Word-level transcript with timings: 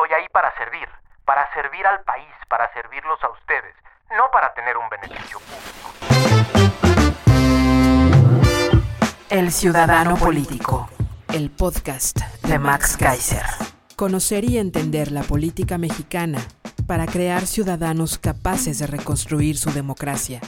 Estoy 0.00 0.14
ahí 0.16 0.28
para 0.32 0.56
servir, 0.56 0.88
para 1.24 1.52
servir 1.54 1.84
al 1.84 2.04
país, 2.04 2.28
para 2.48 2.72
servirlos 2.72 3.18
a 3.20 3.30
ustedes, 3.30 3.74
no 4.16 4.30
para 4.30 4.54
tener 4.54 4.76
un 4.76 4.88
beneficio 4.88 5.40
público. 5.40 5.92
El 9.28 9.50
Ciudadano 9.50 10.16
Político, 10.16 10.88
el 11.34 11.50
podcast 11.50 12.20
de 12.44 12.60
Max 12.60 12.96
Kaiser. 12.96 13.42
Conocer 13.96 14.44
y 14.44 14.58
entender 14.58 15.10
la 15.10 15.24
política 15.24 15.78
mexicana 15.78 16.46
para 16.86 17.06
crear 17.06 17.44
ciudadanos 17.44 18.18
capaces 18.18 18.78
de 18.78 18.86
reconstruir 18.86 19.58
su 19.58 19.72
democracia. 19.72 20.40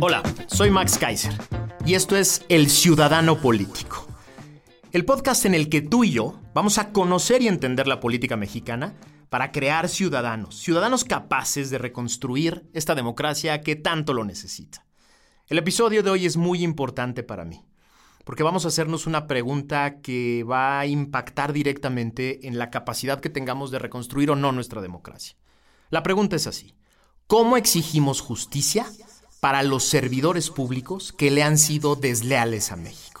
Hola, 0.00 0.24
soy 0.48 0.72
Max 0.72 0.98
Kaiser 0.98 1.34
y 1.84 1.94
esto 1.94 2.16
es 2.16 2.44
El 2.48 2.68
Ciudadano 2.68 3.36
Político. 3.36 3.95
El 4.96 5.04
podcast 5.04 5.44
en 5.44 5.54
el 5.54 5.68
que 5.68 5.82
tú 5.82 6.04
y 6.04 6.12
yo 6.12 6.40
vamos 6.54 6.78
a 6.78 6.90
conocer 6.90 7.42
y 7.42 7.48
entender 7.48 7.86
la 7.86 8.00
política 8.00 8.34
mexicana 8.38 8.94
para 9.28 9.52
crear 9.52 9.90
ciudadanos, 9.90 10.56
ciudadanos 10.56 11.04
capaces 11.04 11.68
de 11.68 11.76
reconstruir 11.76 12.64
esta 12.72 12.94
democracia 12.94 13.60
que 13.60 13.76
tanto 13.76 14.14
lo 14.14 14.24
necesita. 14.24 14.86
El 15.48 15.58
episodio 15.58 16.02
de 16.02 16.08
hoy 16.08 16.24
es 16.24 16.38
muy 16.38 16.64
importante 16.64 17.22
para 17.22 17.44
mí, 17.44 17.62
porque 18.24 18.42
vamos 18.42 18.64
a 18.64 18.68
hacernos 18.68 19.06
una 19.06 19.26
pregunta 19.26 20.00
que 20.00 20.44
va 20.44 20.80
a 20.80 20.86
impactar 20.86 21.52
directamente 21.52 22.48
en 22.48 22.56
la 22.56 22.70
capacidad 22.70 23.20
que 23.20 23.28
tengamos 23.28 23.70
de 23.70 23.78
reconstruir 23.78 24.30
o 24.30 24.34
no 24.34 24.50
nuestra 24.50 24.80
democracia. 24.80 25.36
La 25.90 26.02
pregunta 26.02 26.36
es 26.36 26.46
así, 26.46 26.74
¿cómo 27.26 27.58
exigimos 27.58 28.22
justicia 28.22 28.86
para 29.40 29.62
los 29.62 29.84
servidores 29.84 30.48
públicos 30.48 31.12
que 31.12 31.30
le 31.30 31.42
han 31.42 31.58
sido 31.58 31.96
desleales 31.96 32.72
a 32.72 32.76
México? 32.76 33.15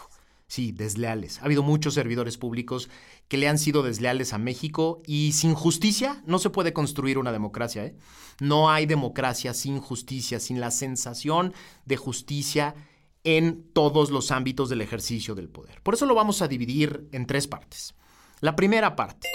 Sí, 0.48 0.70
desleales. 0.70 1.40
Ha 1.40 1.46
habido 1.46 1.62
muchos 1.62 1.94
servidores 1.94 2.38
públicos 2.38 2.88
que 3.28 3.36
le 3.36 3.48
han 3.48 3.58
sido 3.58 3.82
desleales 3.82 4.32
a 4.32 4.38
México 4.38 5.02
y 5.04 5.32
sin 5.32 5.54
justicia 5.54 6.22
no 6.24 6.38
se 6.38 6.50
puede 6.50 6.72
construir 6.72 7.18
una 7.18 7.32
democracia. 7.32 7.84
¿eh? 7.84 7.96
No 8.40 8.70
hay 8.70 8.86
democracia 8.86 9.54
sin 9.54 9.80
justicia, 9.80 10.38
sin 10.38 10.60
la 10.60 10.70
sensación 10.70 11.52
de 11.84 11.96
justicia 11.96 12.74
en 13.24 13.72
todos 13.72 14.10
los 14.10 14.30
ámbitos 14.30 14.68
del 14.68 14.82
ejercicio 14.82 15.34
del 15.34 15.48
poder. 15.48 15.82
Por 15.82 15.94
eso 15.94 16.06
lo 16.06 16.14
vamos 16.14 16.42
a 16.42 16.48
dividir 16.48 17.08
en 17.10 17.26
tres 17.26 17.48
partes. 17.48 17.96
La 18.40 18.54
primera 18.54 18.94
parte. 18.94 19.28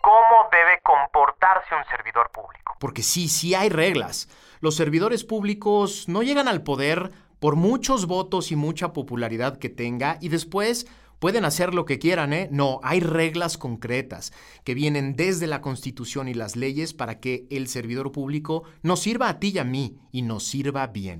¿Cómo 0.00 0.48
debe 0.52 0.80
comportarse 0.82 1.74
un 1.74 1.84
servidor 1.90 2.30
público? 2.30 2.76
Porque 2.78 3.02
sí, 3.02 3.28
sí 3.28 3.56
hay 3.56 3.68
reglas. 3.68 4.28
Los 4.60 4.76
servidores 4.76 5.24
públicos 5.24 6.08
no 6.08 6.22
llegan 6.22 6.46
al 6.46 6.62
poder 6.62 7.10
por 7.40 7.56
muchos 7.56 8.06
votos 8.06 8.50
y 8.52 8.56
mucha 8.56 8.92
popularidad 8.92 9.58
que 9.58 9.68
tenga 9.68 10.18
y 10.20 10.28
después 10.28 10.86
pueden 11.18 11.44
hacer 11.44 11.74
lo 11.74 11.84
que 11.84 11.98
quieran, 11.98 12.32
¿eh? 12.32 12.48
No, 12.50 12.80
hay 12.82 13.00
reglas 13.00 13.58
concretas 13.58 14.32
que 14.64 14.74
vienen 14.74 15.16
desde 15.16 15.46
la 15.46 15.60
Constitución 15.60 16.28
y 16.28 16.34
las 16.34 16.56
leyes 16.56 16.94
para 16.94 17.20
que 17.20 17.46
el 17.50 17.68
servidor 17.68 18.12
público 18.12 18.64
nos 18.82 19.00
sirva 19.00 19.28
a 19.28 19.38
ti 19.38 19.52
y 19.54 19.58
a 19.58 19.64
mí 19.64 19.98
y 20.12 20.22
nos 20.22 20.46
sirva 20.46 20.86
bien. 20.88 21.18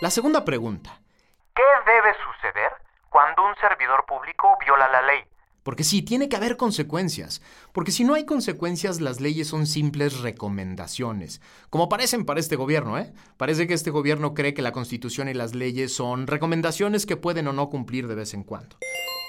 La 0.00 0.10
segunda 0.10 0.44
pregunta. 0.44 1.00
¿Qué 1.54 1.62
debe 1.86 2.14
suceder 2.24 2.72
cuando 3.08 3.42
un 3.44 3.54
servidor 3.56 4.04
público 4.06 4.56
viola 4.64 4.88
la 4.88 5.02
ley? 5.02 5.24
Porque 5.68 5.84
sí, 5.84 6.00
tiene 6.00 6.30
que 6.30 6.36
haber 6.36 6.56
consecuencias. 6.56 7.42
Porque 7.72 7.92
si 7.92 8.02
no 8.02 8.14
hay 8.14 8.24
consecuencias, 8.24 9.02
las 9.02 9.20
leyes 9.20 9.48
son 9.48 9.66
simples 9.66 10.20
recomendaciones. 10.20 11.42
Como 11.68 11.90
parecen 11.90 12.24
para 12.24 12.40
este 12.40 12.56
gobierno, 12.56 12.96
¿eh? 12.96 13.12
Parece 13.36 13.66
que 13.66 13.74
este 13.74 13.90
gobierno 13.90 14.32
cree 14.32 14.54
que 14.54 14.62
la 14.62 14.72
Constitución 14.72 15.28
y 15.28 15.34
las 15.34 15.54
leyes 15.54 15.94
son 15.94 16.26
recomendaciones 16.26 17.04
que 17.04 17.18
pueden 17.18 17.48
o 17.48 17.52
no 17.52 17.68
cumplir 17.68 18.08
de 18.08 18.14
vez 18.14 18.32
en 18.32 18.44
cuando. 18.44 18.78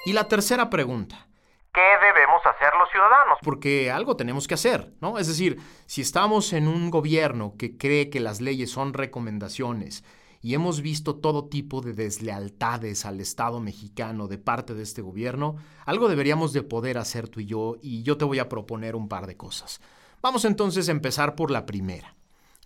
Y 0.06 0.14
la 0.14 0.30
tercera 0.30 0.70
pregunta. 0.70 1.28
¿Qué 1.74 1.82
debemos 2.02 2.42
hacer 2.46 2.72
los 2.80 2.90
ciudadanos? 2.90 3.38
Porque 3.44 3.92
algo 3.92 4.16
tenemos 4.16 4.48
que 4.48 4.54
hacer, 4.54 4.94
¿no? 5.02 5.20
Es 5.20 5.28
decir, 5.28 5.60
si 5.88 6.00
estamos 6.00 6.54
en 6.54 6.70
un 6.70 6.90
gobierno 6.90 7.56
que 7.60 7.78
cree 7.78 8.10
que 8.10 8.22
las 8.22 8.40
leyes 8.40 8.72
son 8.72 8.94
recomendaciones 8.94 10.06
y 10.42 10.54
hemos 10.54 10.82
visto 10.82 11.16
todo 11.16 11.46
tipo 11.46 11.82
de 11.82 11.94
deslealtades 11.94 13.06
al 13.06 13.20
Estado 13.20 13.60
mexicano 13.60 14.28
de 14.28 14.38
parte 14.38 14.74
de 14.74 14.84
este 14.84 15.02
gobierno, 15.02 15.58
algo 15.86 16.08
deberíamos 16.08 16.54
de 16.54 16.64
poder 16.64 16.98
hacer 16.98 17.28
tú 17.28 17.42
y 17.42 17.46
yo 17.46 17.76
y 17.82 18.04
yo 18.04 18.18
te 18.18 18.26
voy 18.26 18.40
a 18.40 18.50
proponer 18.50 18.96
un 18.96 19.08
par 19.08 19.28
de 19.28 19.36
cosas. 19.36 19.82
Vamos 20.22 20.46
entonces 20.46 20.88
a 20.88 20.94
empezar 20.94 21.36
por 21.36 21.52
la 21.52 21.66
primera. 21.66 22.16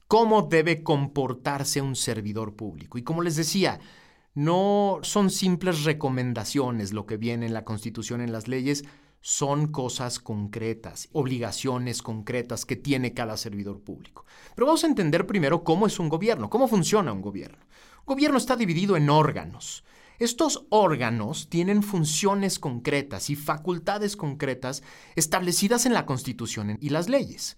¿Cómo 0.08 0.44
debe 0.44 0.84
comportarse 0.84 1.82
un 1.82 1.96
servidor 1.96 2.56
público? 2.56 2.98
Y 2.98 3.04
como 3.04 3.22
les 3.22 3.36
decía, 3.36 3.80
no 4.36 5.00
son 5.02 5.30
simples 5.30 5.84
recomendaciones 5.84 6.94
lo 6.94 7.06
que 7.06 7.18
viene 7.18 7.46
en 7.46 7.54
la 7.54 7.66
Constitución, 7.66 8.22
en 8.22 8.32
las 8.32 8.48
leyes, 8.48 8.84
son 9.26 9.68
cosas 9.68 10.20
concretas, 10.20 11.08
obligaciones 11.14 12.02
concretas 12.02 12.66
que 12.66 12.76
tiene 12.76 13.14
cada 13.14 13.38
servidor 13.38 13.80
público. 13.80 14.26
Pero 14.54 14.68
vamos 14.68 14.84
a 14.84 14.88
entender 14.88 15.26
primero 15.26 15.64
cómo 15.64 15.88
es 15.88 15.98
un 15.98 16.10
gobierno, 16.10 16.50
cómo 16.50 16.68
funciona 16.68 17.14
un 17.14 17.22
gobierno. 17.22 17.60
Un 18.00 18.06
gobierno 18.06 18.38
está 18.38 18.58
dividido 18.58 18.98
en 18.98 19.10
órganos. 19.10 19.86
Estos 20.20 20.66
órganos 20.68 21.48
tienen 21.48 21.84
funciones 21.84 22.60
concretas 22.60 23.30
y 23.30 23.38
facultades 23.38 24.18
concretas 24.18 24.84
establecidas 25.16 25.86
en 25.86 25.94
la 25.94 26.06
Constitución 26.06 26.78
y 26.82 26.90
las 26.90 27.08
leyes. 27.08 27.58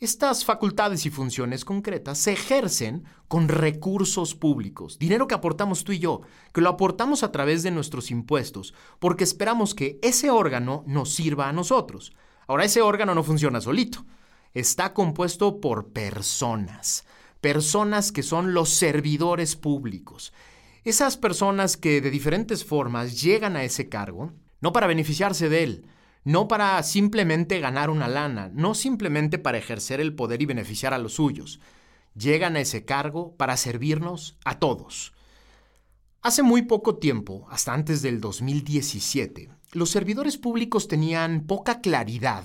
Estas 0.00 0.44
facultades 0.44 1.06
y 1.06 1.10
funciones 1.10 1.64
concretas 1.64 2.18
se 2.18 2.30
ejercen 2.30 3.02
con 3.26 3.48
recursos 3.48 4.36
públicos, 4.36 4.96
dinero 4.96 5.26
que 5.26 5.34
aportamos 5.34 5.82
tú 5.82 5.90
y 5.90 5.98
yo, 5.98 6.20
que 6.54 6.60
lo 6.60 6.68
aportamos 6.68 7.24
a 7.24 7.32
través 7.32 7.64
de 7.64 7.72
nuestros 7.72 8.12
impuestos, 8.12 8.74
porque 9.00 9.24
esperamos 9.24 9.74
que 9.74 9.98
ese 10.00 10.30
órgano 10.30 10.84
nos 10.86 11.12
sirva 11.12 11.48
a 11.48 11.52
nosotros. 11.52 12.12
Ahora, 12.46 12.64
ese 12.64 12.80
órgano 12.80 13.12
no 13.12 13.24
funciona 13.24 13.60
solito, 13.60 14.06
está 14.54 14.94
compuesto 14.94 15.60
por 15.60 15.88
personas, 15.88 17.04
personas 17.40 18.12
que 18.12 18.22
son 18.22 18.54
los 18.54 18.68
servidores 18.68 19.56
públicos. 19.56 20.32
Esas 20.84 21.16
personas 21.16 21.76
que 21.76 22.00
de 22.00 22.12
diferentes 22.12 22.64
formas 22.64 23.20
llegan 23.20 23.56
a 23.56 23.64
ese 23.64 23.88
cargo, 23.88 24.30
no 24.60 24.72
para 24.72 24.86
beneficiarse 24.86 25.48
de 25.48 25.64
él, 25.64 25.86
no 26.28 26.46
para 26.46 26.82
simplemente 26.82 27.58
ganar 27.58 27.88
una 27.88 28.06
lana, 28.06 28.50
no 28.52 28.74
simplemente 28.74 29.38
para 29.38 29.56
ejercer 29.56 29.98
el 29.98 30.14
poder 30.14 30.42
y 30.42 30.44
beneficiar 30.44 30.92
a 30.92 30.98
los 30.98 31.14
suyos. 31.14 31.58
Llegan 32.14 32.54
a 32.54 32.60
ese 32.60 32.84
cargo 32.84 33.34
para 33.38 33.56
servirnos 33.56 34.36
a 34.44 34.58
todos. 34.58 35.14
Hace 36.20 36.42
muy 36.42 36.60
poco 36.60 36.98
tiempo, 36.98 37.46
hasta 37.48 37.72
antes 37.72 38.02
del 38.02 38.20
2017, 38.20 39.48
los 39.72 39.88
servidores 39.88 40.36
públicos 40.36 40.86
tenían 40.86 41.46
poca 41.46 41.80
claridad 41.80 42.44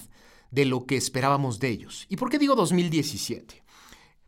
de 0.50 0.64
lo 0.64 0.86
que 0.86 0.96
esperábamos 0.96 1.60
de 1.60 1.68
ellos. 1.68 2.06
¿Y 2.08 2.16
por 2.16 2.30
qué 2.30 2.40
digo 2.40 2.56
2017? 2.56 3.66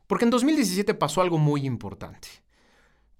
Porque 0.05 0.25
en 0.25 0.31
2017 0.31 0.95
pasó 0.95 1.21
algo 1.21 1.37
muy 1.37 1.65
importante. 1.65 2.27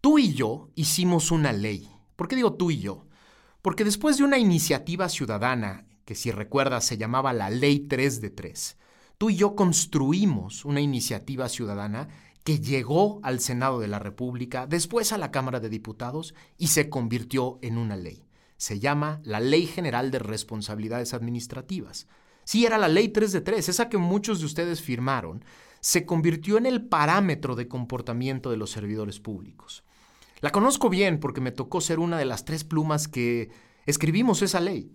Tú 0.01 0.19
y 0.19 0.33
yo 0.33 0.69
hicimos 0.75 1.31
una 1.31 1.53
ley. 1.53 1.89
¿Por 2.17 2.27
qué 2.27 2.35
digo 2.35 2.55
tú 2.55 2.71
y 2.71 2.79
yo? 2.79 3.07
Porque 3.61 3.85
después 3.85 4.17
de 4.17 4.25
una 4.25 4.37
iniciativa 4.37 5.07
ciudadana 5.07 5.85
que 6.05 6.15
si 6.15 6.31
recuerdas 6.31 6.85
se 6.85 6.97
llamaba 6.97 7.33
la 7.33 7.49
Ley 7.49 7.81
3 7.81 8.21
de 8.21 8.29
3. 8.29 8.77
Tú 9.17 9.29
y 9.29 9.35
yo 9.35 9.55
construimos 9.55 10.65
una 10.65 10.81
iniciativa 10.81 11.49
ciudadana 11.49 12.07
que 12.43 12.59
llegó 12.59 13.19
al 13.23 13.39
Senado 13.39 13.79
de 13.79 13.87
la 13.87 13.97
República, 13.97 14.67
después 14.67 15.11
a 15.11 15.17
la 15.17 15.31
Cámara 15.31 15.59
de 15.59 15.69
Diputados 15.69 16.35
y 16.57 16.67
se 16.67 16.89
convirtió 16.89 17.57
en 17.61 17.77
una 17.77 17.97
ley. 17.97 18.23
Se 18.57 18.79
llama 18.79 19.19
la 19.23 19.39
Ley 19.39 19.65
General 19.65 20.11
de 20.11 20.19
Responsabilidades 20.19 21.13
Administrativas. 21.13 22.07
Sí, 22.43 22.65
era 22.65 22.77
la 22.77 22.87
Ley 22.87 23.09
3 23.09 23.31
de 23.31 23.41
3, 23.41 23.69
esa 23.69 23.89
que 23.89 23.97
muchos 23.97 24.39
de 24.39 24.45
ustedes 24.45 24.81
firmaron, 24.81 25.43
se 25.79 26.05
convirtió 26.05 26.57
en 26.57 26.67
el 26.67 26.85
parámetro 26.85 27.55
de 27.55 27.67
comportamiento 27.67 28.51
de 28.51 28.57
los 28.57 28.69
servidores 28.69 29.19
públicos. 29.19 29.83
La 30.41 30.51
conozco 30.51 30.89
bien 30.89 31.19
porque 31.19 31.41
me 31.41 31.51
tocó 31.51 31.81
ser 31.81 31.99
una 31.99 32.17
de 32.19 32.25
las 32.25 32.45
tres 32.45 32.63
plumas 32.63 33.07
que 33.07 33.49
escribimos 33.85 34.41
esa 34.41 34.59
ley. 34.59 34.91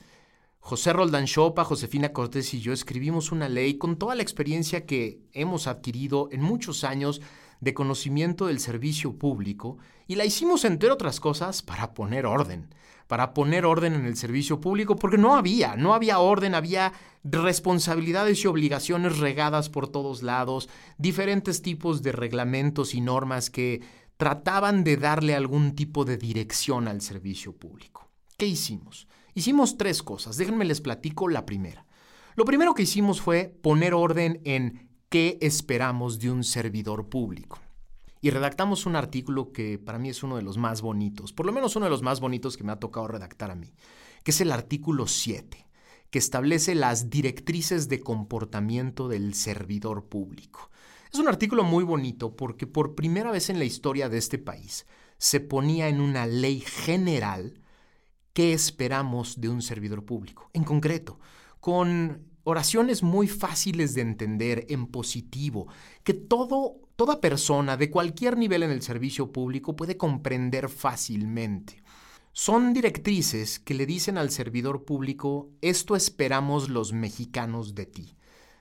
José 0.60 0.92
Roldán 0.92 1.24
Chopa, 1.24 1.64
Josefina 1.64 2.12
Cortés 2.12 2.52
y 2.54 2.60
yo 2.60 2.72
escribimos 2.72 3.32
una 3.32 3.48
ley 3.48 3.78
con 3.78 3.96
toda 3.96 4.14
la 4.14 4.22
experiencia 4.22 4.86
que 4.86 5.20
hemos 5.32 5.66
adquirido 5.66 6.28
en 6.30 6.42
muchos 6.42 6.84
años 6.84 7.20
de 7.60 7.74
conocimiento 7.74 8.46
del 8.46 8.60
servicio 8.60 9.18
público 9.18 9.78
y 10.06 10.14
la 10.14 10.24
hicimos, 10.24 10.64
entre 10.64 10.90
otras 10.90 11.18
cosas, 11.18 11.62
para 11.62 11.94
poner 11.94 12.26
orden, 12.26 12.74
para 13.06 13.34
poner 13.34 13.64
orden 13.64 13.94
en 13.94 14.04
el 14.04 14.16
servicio 14.16 14.60
público, 14.60 14.96
porque 14.96 15.18
no 15.18 15.34
había, 15.34 15.76
no 15.76 15.94
había 15.94 16.20
orden, 16.20 16.54
había 16.54 16.92
responsabilidades 17.24 18.44
y 18.44 18.46
obligaciones 18.46 19.18
regadas 19.18 19.70
por 19.70 19.88
todos 19.88 20.22
lados, 20.22 20.68
diferentes 20.98 21.62
tipos 21.62 22.02
de 22.02 22.12
reglamentos 22.12 22.94
y 22.94 23.00
normas 23.00 23.50
que 23.50 23.82
trataban 24.16 24.84
de 24.84 24.98
darle 24.98 25.34
algún 25.34 25.74
tipo 25.74 26.04
de 26.04 26.18
dirección 26.18 26.86
al 26.86 27.00
servicio 27.00 27.56
público. 27.56 28.10
¿Qué 28.36 28.46
hicimos? 28.46 29.08
Hicimos 29.40 29.78
tres 29.78 30.02
cosas, 30.02 30.36
déjenme 30.36 30.66
les 30.66 30.82
platico 30.82 31.26
la 31.26 31.46
primera. 31.46 31.86
Lo 32.36 32.44
primero 32.44 32.74
que 32.74 32.82
hicimos 32.82 33.22
fue 33.22 33.48
poner 33.62 33.94
orden 33.94 34.42
en 34.44 34.90
qué 35.08 35.38
esperamos 35.40 36.18
de 36.18 36.30
un 36.30 36.44
servidor 36.44 37.08
público. 37.08 37.58
Y 38.20 38.28
redactamos 38.28 38.84
un 38.84 38.96
artículo 38.96 39.50
que 39.50 39.78
para 39.78 39.98
mí 39.98 40.10
es 40.10 40.22
uno 40.22 40.36
de 40.36 40.42
los 40.42 40.58
más 40.58 40.82
bonitos, 40.82 41.32
por 41.32 41.46
lo 41.46 41.52
menos 41.52 41.74
uno 41.74 41.86
de 41.86 41.90
los 41.90 42.02
más 42.02 42.20
bonitos 42.20 42.58
que 42.58 42.64
me 42.64 42.72
ha 42.72 42.80
tocado 42.80 43.08
redactar 43.08 43.50
a 43.50 43.54
mí, 43.54 43.72
que 44.24 44.30
es 44.30 44.42
el 44.42 44.52
artículo 44.52 45.06
7, 45.06 45.66
que 46.10 46.18
establece 46.18 46.74
las 46.74 47.08
directrices 47.08 47.88
de 47.88 48.00
comportamiento 48.00 49.08
del 49.08 49.32
servidor 49.32 50.04
público. 50.04 50.70
Es 51.10 51.18
un 51.18 51.28
artículo 51.28 51.64
muy 51.64 51.82
bonito 51.82 52.36
porque 52.36 52.66
por 52.66 52.94
primera 52.94 53.30
vez 53.30 53.48
en 53.48 53.58
la 53.58 53.64
historia 53.64 54.10
de 54.10 54.18
este 54.18 54.36
país 54.36 54.84
se 55.16 55.40
ponía 55.40 55.88
en 55.88 56.02
una 56.02 56.26
ley 56.26 56.60
general 56.60 57.59
qué 58.32 58.52
esperamos 58.52 59.40
de 59.40 59.48
un 59.48 59.62
servidor 59.62 60.04
público. 60.04 60.50
En 60.52 60.64
concreto, 60.64 61.18
con 61.60 62.26
oraciones 62.44 63.02
muy 63.02 63.28
fáciles 63.28 63.94
de 63.94 64.02
entender 64.02 64.66
en 64.68 64.86
positivo, 64.86 65.68
que 66.04 66.14
todo, 66.14 66.76
toda 66.96 67.20
persona 67.20 67.76
de 67.76 67.90
cualquier 67.90 68.36
nivel 68.36 68.62
en 68.62 68.70
el 68.70 68.82
servicio 68.82 69.32
público 69.32 69.76
puede 69.76 69.96
comprender 69.96 70.68
fácilmente. 70.68 71.82
Son 72.32 72.72
directrices 72.72 73.58
que 73.58 73.74
le 73.74 73.86
dicen 73.86 74.16
al 74.16 74.30
servidor 74.30 74.84
público, 74.84 75.50
esto 75.60 75.96
esperamos 75.96 76.68
los 76.68 76.92
mexicanos 76.92 77.74
de 77.74 77.86
ti. 77.86 78.16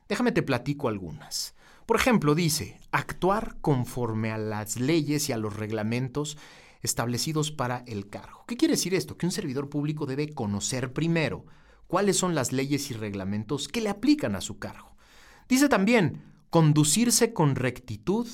Déjame 0.07 0.31
te 0.31 0.41
platico 0.41 0.87
algunas. 0.87 1.53
Por 1.89 1.95
ejemplo, 1.95 2.35
dice, 2.35 2.79
actuar 2.91 3.55
conforme 3.61 4.31
a 4.31 4.37
las 4.37 4.79
leyes 4.79 5.27
y 5.27 5.31
a 5.31 5.37
los 5.37 5.55
reglamentos 5.55 6.37
establecidos 6.83 7.51
para 7.51 7.79
el 7.87 8.09
cargo. 8.09 8.45
¿Qué 8.47 8.57
quiere 8.57 8.75
decir 8.75 8.93
esto? 8.93 9.17
Que 9.17 9.25
un 9.25 9.31
servidor 9.31 9.69
público 9.69 10.05
debe 10.05 10.31
conocer 10.31 10.93
primero 10.93 11.47
cuáles 11.87 12.15
son 12.15 12.35
las 12.35 12.51
leyes 12.51 12.91
y 12.91 12.93
reglamentos 12.93 13.67
que 13.67 13.81
le 13.81 13.89
aplican 13.89 14.35
a 14.35 14.41
su 14.41 14.59
cargo. 14.59 14.95
Dice 15.47 15.67
también, 15.67 16.21
conducirse 16.51 17.33
con 17.33 17.55
rectitud 17.55 18.27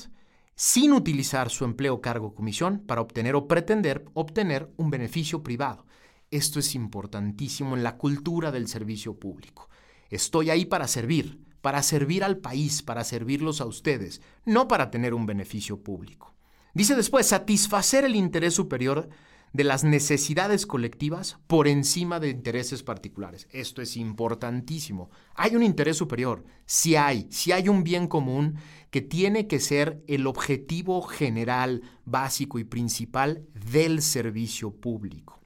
sin 0.54 0.92
utilizar 0.92 1.48
su 1.48 1.64
empleo, 1.64 2.02
cargo 2.02 2.26
o 2.26 2.34
comisión 2.34 2.80
para 2.80 3.00
obtener 3.00 3.36
o 3.36 3.48
pretender 3.48 4.04
obtener 4.12 4.70
un 4.76 4.90
beneficio 4.90 5.42
privado. 5.42 5.86
Esto 6.30 6.58
es 6.60 6.74
importantísimo 6.74 7.74
en 7.74 7.82
la 7.82 7.96
cultura 7.96 8.52
del 8.52 8.68
servicio 8.68 9.18
público. 9.18 9.70
Estoy 10.10 10.50
ahí 10.50 10.66
para 10.66 10.86
servir, 10.86 11.45
para 11.66 11.82
servir 11.82 12.22
al 12.22 12.36
país, 12.36 12.80
para 12.80 13.02
servirlos 13.02 13.60
a 13.60 13.64
ustedes, 13.64 14.22
no 14.44 14.68
para 14.68 14.88
tener 14.88 15.14
un 15.14 15.26
beneficio 15.26 15.82
público. 15.82 16.32
Dice 16.74 16.94
después, 16.94 17.26
satisfacer 17.26 18.04
el 18.04 18.14
interés 18.14 18.54
superior 18.54 19.08
de 19.52 19.64
las 19.64 19.82
necesidades 19.82 20.64
colectivas 20.64 21.40
por 21.48 21.66
encima 21.66 22.20
de 22.20 22.28
intereses 22.28 22.84
particulares. 22.84 23.48
Esto 23.50 23.82
es 23.82 23.96
importantísimo. 23.96 25.10
Hay 25.34 25.56
un 25.56 25.64
interés 25.64 25.96
superior, 25.96 26.44
si 26.66 26.94
hay, 26.94 27.26
si 27.30 27.50
hay 27.50 27.68
un 27.68 27.82
bien 27.82 28.06
común 28.06 28.60
que 28.92 29.02
tiene 29.02 29.48
que 29.48 29.58
ser 29.58 30.04
el 30.06 30.28
objetivo 30.28 31.02
general, 31.02 31.82
básico 32.04 32.60
y 32.60 32.64
principal 32.64 33.44
del 33.72 34.02
servicio 34.02 34.70
público. 34.70 35.40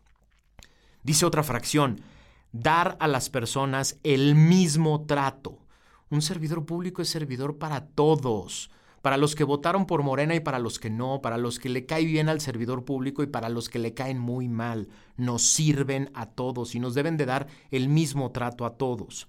Dice 1.03 1.25
otra 1.25 1.43
fracción, 1.43 2.03
dar 2.53 2.99
a 3.01 3.09
las 3.09 3.31
personas 3.31 3.99
el 4.03 4.35
mismo 4.35 5.07
trato. 5.07 5.61
Un 6.11 6.23
servidor 6.23 6.67
público 6.67 7.03
es 7.03 7.09
servidor 7.09 7.59
para 7.59 7.87
todos 7.87 8.71
para 9.03 9.17
los 9.17 9.35
que 9.35 9.45
votaron 9.45 9.87
por 9.87 10.03
Morena 10.03 10.35
y 10.35 10.41
para 10.41 10.59
los 10.59 10.79
que 10.79 10.91
no, 10.91 11.23
para 11.23 11.39
los 11.39 11.59
que 11.59 11.69
le 11.69 11.87
cae 11.87 12.05
bien 12.05 12.29
al 12.29 12.41
servidor 12.41 12.85
público 12.85 13.23
y 13.23 13.27
para 13.27 13.49
los 13.49 13.69
que 13.69 13.79
le 13.79 13.95
caen 13.95 14.19
muy 14.19 14.49
mal. 14.49 14.89
Nos 15.17 15.43
sirven 15.43 16.11
a 16.15 16.27
todos 16.27 16.75
y 16.75 16.81
nos 16.81 16.95
deben 16.95 17.17
de 17.17 17.27
dar 17.27 17.47
el 17.71 17.89
mismo 17.89 18.31
trato 18.31 18.67
a 18.67 18.77
todos. 18.77 19.29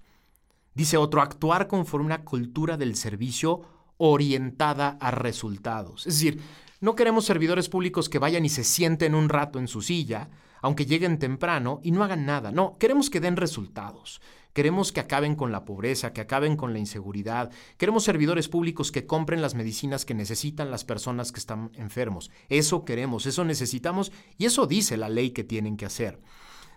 Dice 0.74 0.96
otro, 0.96 1.20
actuar 1.20 1.68
conforme 1.68 2.06
una 2.06 2.24
cultura 2.24 2.76
del 2.76 2.96
servicio 2.96 3.62
orientada 3.96 4.96
a 5.00 5.10
resultados. 5.10 6.06
Es 6.06 6.14
decir, 6.14 6.40
no 6.80 6.94
queremos 6.94 7.24
servidores 7.24 7.68
públicos 7.68 8.08
que 8.08 8.18
vayan 8.18 8.44
y 8.44 8.48
se 8.48 8.64
sienten 8.64 9.14
un 9.14 9.28
rato 9.28 9.58
en 9.58 9.68
su 9.68 9.82
silla, 9.82 10.28
aunque 10.60 10.86
lleguen 10.86 11.18
temprano 11.18 11.80
y 11.82 11.92
no 11.92 12.04
hagan 12.04 12.26
nada. 12.26 12.52
No, 12.52 12.76
queremos 12.78 13.10
que 13.10 13.20
den 13.20 13.36
resultados. 13.36 14.20
Queremos 14.52 14.92
que 14.92 15.00
acaben 15.00 15.34
con 15.34 15.50
la 15.50 15.64
pobreza, 15.64 16.12
que 16.12 16.20
acaben 16.20 16.56
con 16.56 16.72
la 16.72 16.78
inseguridad. 16.78 17.50
Queremos 17.78 18.04
servidores 18.04 18.48
públicos 18.48 18.92
que 18.92 19.06
compren 19.06 19.40
las 19.40 19.54
medicinas 19.54 20.04
que 20.04 20.14
necesitan 20.14 20.70
las 20.70 20.84
personas 20.84 21.32
que 21.32 21.40
están 21.40 21.70
enfermos. 21.74 22.30
Eso 22.48 22.84
queremos, 22.84 23.26
eso 23.26 23.44
necesitamos 23.44 24.12
y 24.36 24.44
eso 24.44 24.66
dice 24.66 24.96
la 24.96 25.08
ley 25.08 25.30
que 25.30 25.44
tienen 25.44 25.76
que 25.76 25.86
hacer. 25.86 26.20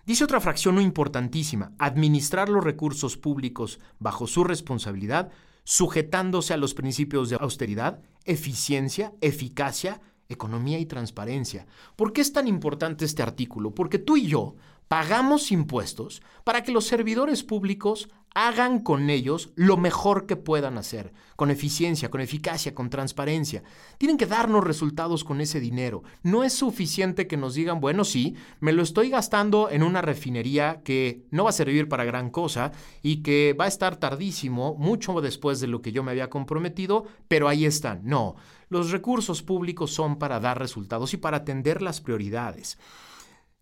Dice 0.06 0.24
otra 0.24 0.40
fracción 0.40 0.80
importantísima, 0.80 1.74
administrar 1.80 2.48
los 2.48 2.64
recursos 2.64 3.18
públicos 3.18 3.80
bajo 4.00 4.28
su 4.28 4.44
responsabilidad, 4.44 5.32
sujetándose 5.64 6.54
a 6.54 6.58
los 6.58 6.76
principios 6.76 7.30
de 7.30 7.38
austeridad, 7.40 8.00
eficiencia, 8.24 9.14
eficacia, 9.20 10.00
economía 10.30 10.80
y 10.80 10.86
transparencia. 10.86 11.66
¿Por 11.96 12.14
qué 12.14 12.22
es 12.22 12.34
tan 12.34 12.48
importante 12.48 13.04
este 13.04 13.24
artículo? 13.24 13.74
Porque 13.74 14.00
tú 14.00 14.16
y 14.16 14.28
yo 14.28 14.56
pagamos 14.88 15.52
impuestos 15.52 16.22
para 16.44 16.64
que 16.64 16.72
los 16.72 16.86
servidores 16.86 17.44
públicos 17.44 18.10
hagan 18.36 18.80
con 18.80 19.10
ellos 19.10 19.52
lo 19.56 19.78
mejor 19.78 20.26
que 20.26 20.36
puedan 20.36 20.78
hacer, 20.78 21.14
con 21.38 21.52
eficiencia, 21.52 22.12
con 22.12 22.20
eficacia, 22.20 22.76
con 22.76 22.90
transparencia. 22.90 23.64
Tienen 23.98 24.18
que 24.18 24.26
darnos 24.26 24.64
resultados 24.64 25.24
con 25.24 25.40
ese 25.40 25.62
dinero. 25.62 26.04
No 26.22 26.44
es 26.44 26.52
suficiente 26.52 27.28
que 27.28 27.38
nos 27.38 27.54
digan, 27.56 27.80
bueno, 27.80 28.04
sí, 28.04 28.36
me 28.60 28.74
lo 28.74 28.84
estoy 28.84 29.10
gastando 29.10 29.70
en 29.72 29.84
una 29.84 30.02
refinería 30.02 30.82
que 30.84 31.24
no 31.32 31.46
va 31.46 31.52
a 31.52 31.54
servir 31.54 31.88
para 31.88 32.04
gran 32.04 32.30
cosa 32.30 32.74
y 33.02 33.24
que 33.24 33.56
va 33.58 33.66
a 33.66 33.70
estar 33.70 33.96
tardísimo, 33.96 34.76
mucho 34.76 35.22
después 35.22 35.62
de 35.62 35.68
lo 35.68 35.82
que 35.82 35.94
yo 35.94 36.04
me 36.04 36.12
había 36.12 36.30
comprometido, 36.30 37.06
pero 37.30 37.48
ahí 37.48 37.66
están. 37.66 38.02
No, 38.04 38.36
los 38.68 38.92
recursos 38.92 39.44
públicos 39.44 39.92
son 39.92 40.18
para 40.18 40.42
dar 40.42 40.60
resultados 40.60 41.14
y 41.14 41.18
para 41.18 41.38
atender 41.38 41.82
las 41.82 42.02
prioridades. 42.02 42.78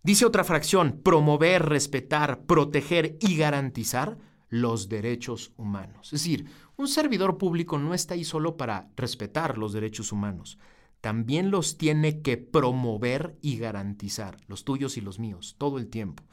Dice 0.05 0.25
otra 0.25 0.43
fracción, 0.43 0.99
promover, 1.01 1.65
respetar, 1.65 2.45
proteger 2.45 3.17
y 3.21 3.37
garantizar 3.37 4.17
los 4.49 4.89
derechos 4.89 5.53
humanos. 5.55 6.07
Es 6.07 6.23
decir, 6.23 6.45
un 6.75 6.89
servidor 6.89 7.37
público 7.37 7.79
no 7.79 7.93
está 7.93 8.13
ahí 8.13 8.25
solo 8.25 8.57
para 8.57 8.89
respetar 8.97 9.57
los 9.57 9.71
derechos 9.71 10.11
humanos, 10.11 10.59
también 10.99 11.51
los 11.51 11.77
tiene 11.77 12.21
que 12.21 12.35
promover 12.35 13.37
y 13.41 13.57
garantizar, 13.57 14.37
los 14.47 14.65
tuyos 14.65 14.97
y 14.97 15.01
los 15.01 15.19
míos, 15.19 15.55
todo 15.57 15.77
el 15.77 15.87
tiempo. 15.87 16.23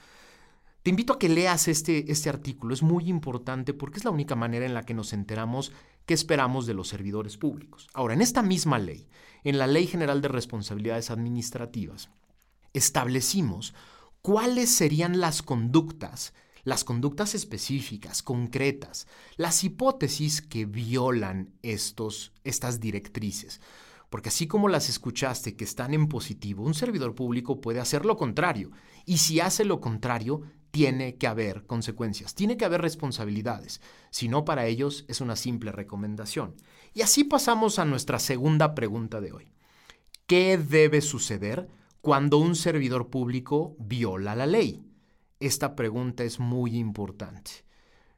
Te 0.82 0.90
invito 0.90 1.12
a 1.12 1.18
que 1.20 1.28
leas 1.28 1.68
este, 1.68 2.10
este 2.10 2.28
artículo, 2.28 2.74
es 2.74 2.82
muy 2.82 3.08
importante 3.08 3.72
porque 3.72 3.98
es 3.98 4.04
la 4.04 4.10
única 4.10 4.34
manera 4.34 4.66
en 4.66 4.74
la 4.74 4.82
que 4.82 4.94
nos 4.94 5.12
enteramos 5.12 5.72
qué 6.06 6.14
esperamos 6.14 6.66
de 6.66 6.74
los 6.74 6.88
servidores 6.88 7.36
públicos. 7.36 7.86
Ahora, 7.94 8.14
en 8.14 8.20
esta 8.20 8.42
misma 8.42 8.80
ley, 8.80 9.06
en 9.44 9.58
la 9.58 9.68
Ley 9.68 9.86
General 9.86 10.20
de 10.20 10.28
Responsabilidades 10.28 11.10
Administrativas, 11.10 12.10
establecimos 12.72 13.74
cuáles 14.22 14.70
serían 14.74 15.20
las 15.20 15.42
conductas, 15.42 16.34
las 16.64 16.84
conductas 16.84 17.34
específicas, 17.34 18.22
concretas, 18.22 19.06
las 19.36 19.64
hipótesis 19.64 20.42
que 20.42 20.66
violan 20.66 21.54
estos, 21.62 22.32
estas 22.44 22.80
directrices. 22.80 23.60
Porque 24.10 24.28
así 24.28 24.48
como 24.48 24.68
las 24.68 24.88
escuchaste 24.88 25.54
que 25.54 25.64
están 25.64 25.94
en 25.94 26.08
positivo, 26.08 26.64
un 26.64 26.74
servidor 26.74 27.14
público 27.14 27.60
puede 27.60 27.80
hacer 27.80 28.04
lo 28.04 28.16
contrario. 28.16 28.72
Y 29.06 29.18
si 29.18 29.40
hace 29.40 29.64
lo 29.64 29.80
contrario, 29.80 30.42
tiene 30.72 31.16
que 31.16 31.26
haber 31.26 31.64
consecuencias, 31.66 32.34
tiene 32.34 32.56
que 32.56 32.64
haber 32.64 32.82
responsabilidades. 32.82 33.80
Si 34.10 34.28
no, 34.28 34.44
para 34.44 34.66
ellos 34.66 35.04
es 35.08 35.20
una 35.20 35.36
simple 35.36 35.72
recomendación. 35.72 36.56
Y 36.92 37.02
así 37.02 37.24
pasamos 37.24 37.78
a 37.78 37.84
nuestra 37.84 38.18
segunda 38.18 38.74
pregunta 38.74 39.20
de 39.20 39.32
hoy. 39.32 39.52
¿Qué 40.26 40.58
debe 40.58 41.00
suceder 41.00 41.68
cuando 42.00 42.38
un 42.38 42.56
servidor 42.56 43.10
público 43.10 43.76
viola 43.78 44.34
la 44.34 44.46
ley? 44.46 44.82
Esta 45.38 45.76
pregunta 45.76 46.24
es 46.24 46.38
muy 46.38 46.76
importante. 46.76 47.50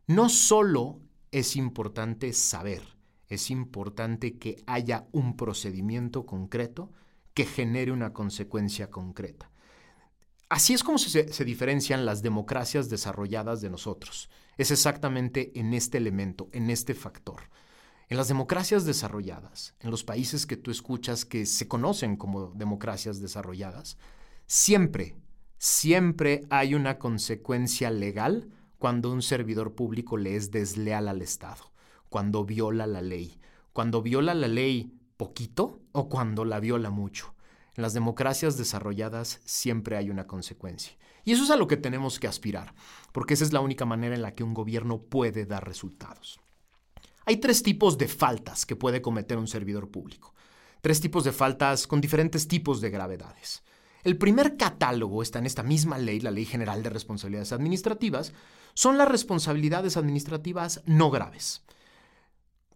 No 0.06 0.28
solo 0.28 1.00
es 1.30 1.56
importante 1.56 2.32
saber, 2.32 2.82
es 3.28 3.50
importante 3.50 4.38
que 4.38 4.62
haya 4.66 5.06
un 5.12 5.36
procedimiento 5.36 6.26
concreto 6.26 6.90
que 7.34 7.44
genere 7.44 7.92
una 7.92 8.12
consecuencia 8.12 8.90
concreta. 8.90 9.50
Así 10.48 10.74
es 10.74 10.84
como 10.84 10.98
se, 10.98 11.32
se, 11.32 11.44
diferencian 11.44 12.04
las 12.04 12.20
democracias 12.22 12.90
desarrolladas 12.90 13.62
de 13.62 13.70
nosotros. 13.70 14.28
Es 14.58 14.70
exactamente 14.70 15.58
en 15.58 15.72
este 15.72 15.96
elemento, 15.96 16.50
en 16.52 16.68
este 16.68 16.94
factor. 16.94 17.40
En 18.08 18.16
las 18.16 18.28
democracias 18.28 18.84
desarrolladas, 18.84 19.74
en 19.80 19.90
los 19.90 20.04
países 20.04 20.46
que 20.46 20.56
tú 20.56 20.70
escuchas 20.70 21.24
que 21.24 21.46
se 21.46 21.68
conocen 21.68 22.16
como 22.16 22.50
democracias 22.50 23.20
desarrolladas, 23.20 23.96
siempre, 24.46 25.16
siempre 25.58 26.42
hay 26.50 26.74
una 26.74 26.98
consecuencia 26.98 27.90
legal 27.90 28.50
cuando 28.78 29.12
un 29.12 29.22
servidor 29.22 29.74
público 29.74 30.16
le 30.16 30.36
es 30.36 30.50
desleal 30.50 31.08
al 31.08 31.22
Estado, 31.22 31.72
cuando 32.08 32.44
viola 32.44 32.86
la 32.86 33.00
ley, 33.00 33.38
cuando 33.72 34.02
viola 34.02 34.34
la 34.34 34.48
ley 34.48 34.98
poquito 35.16 35.80
o 35.92 36.08
cuando 36.08 36.44
la 36.44 36.60
viola 36.60 36.90
mucho. 36.90 37.34
En 37.74 37.82
las 37.82 37.94
democracias 37.94 38.58
desarrolladas 38.58 39.40
siempre 39.44 39.96
hay 39.96 40.10
una 40.10 40.26
consecuencia. 40.26 40.92
Y 41.24 41.32
eso 41.32 41.44
es 41.44 41.50
a 41.50 41.56
lo 41.56 41.68
que 41.68 41.76
tenemos 41.76 42.18
que 42.18 42.26
aspirar, 42.26 42.74
porque 43.12 43.34
esa 43.34 43.44
es 43.44 43.52
la 43.52 43.60
única 43.60 43.84
manera 43.84 44.14
en 44.14 44.22
la 44.22 44.34
que 44.34 44.44
un 44.44 44.52
gobierno 44.52 45.00
puede 45.00 45.46
dar 45.46 45.66
resultados. 45.66 46.40
Hay 47.24 47.36
tres 47.36 47.62
tipos 47.62 47.98
de 47.98 48.08
faltas 48.08 48.66
que 48.66 48.76
puede 48.76 49.02
cometer 49.02 49.38
un 49.38 49.48
servidor 49.48 49.90
público. 49.90 50.34
Tres 50.80 51.00
tipos 51.00 51.24
de 51.24 51.32
faltas 51.32 51.86
con 51.86 52.00
diferentes 52.00 52.48
tipos 52.48 52.80
de 52.80 52.90
gravedades. 52.90 53.62
El 54.02 54.18
primer 54.18 54.56
catálogo 54.56 55.22
está 55.22 55.38
en 55.38 55.46
esta 55.46 55.62
misma 55.62 55.96
ley, 55.96 56.18
la 56.18 56.32
Ley 56.32 56.44
General 56.44 56.82
de 56.82 56.90
Responsabilidades 56.90 57.52
Administrativas, 57.52 58.32
son 58.74 58.98
las 58.98 59.08
responsabilidades 59.08 59.96
administrativas 59.96 60.82
no 60.86 61.10
graves. 61.10 61.62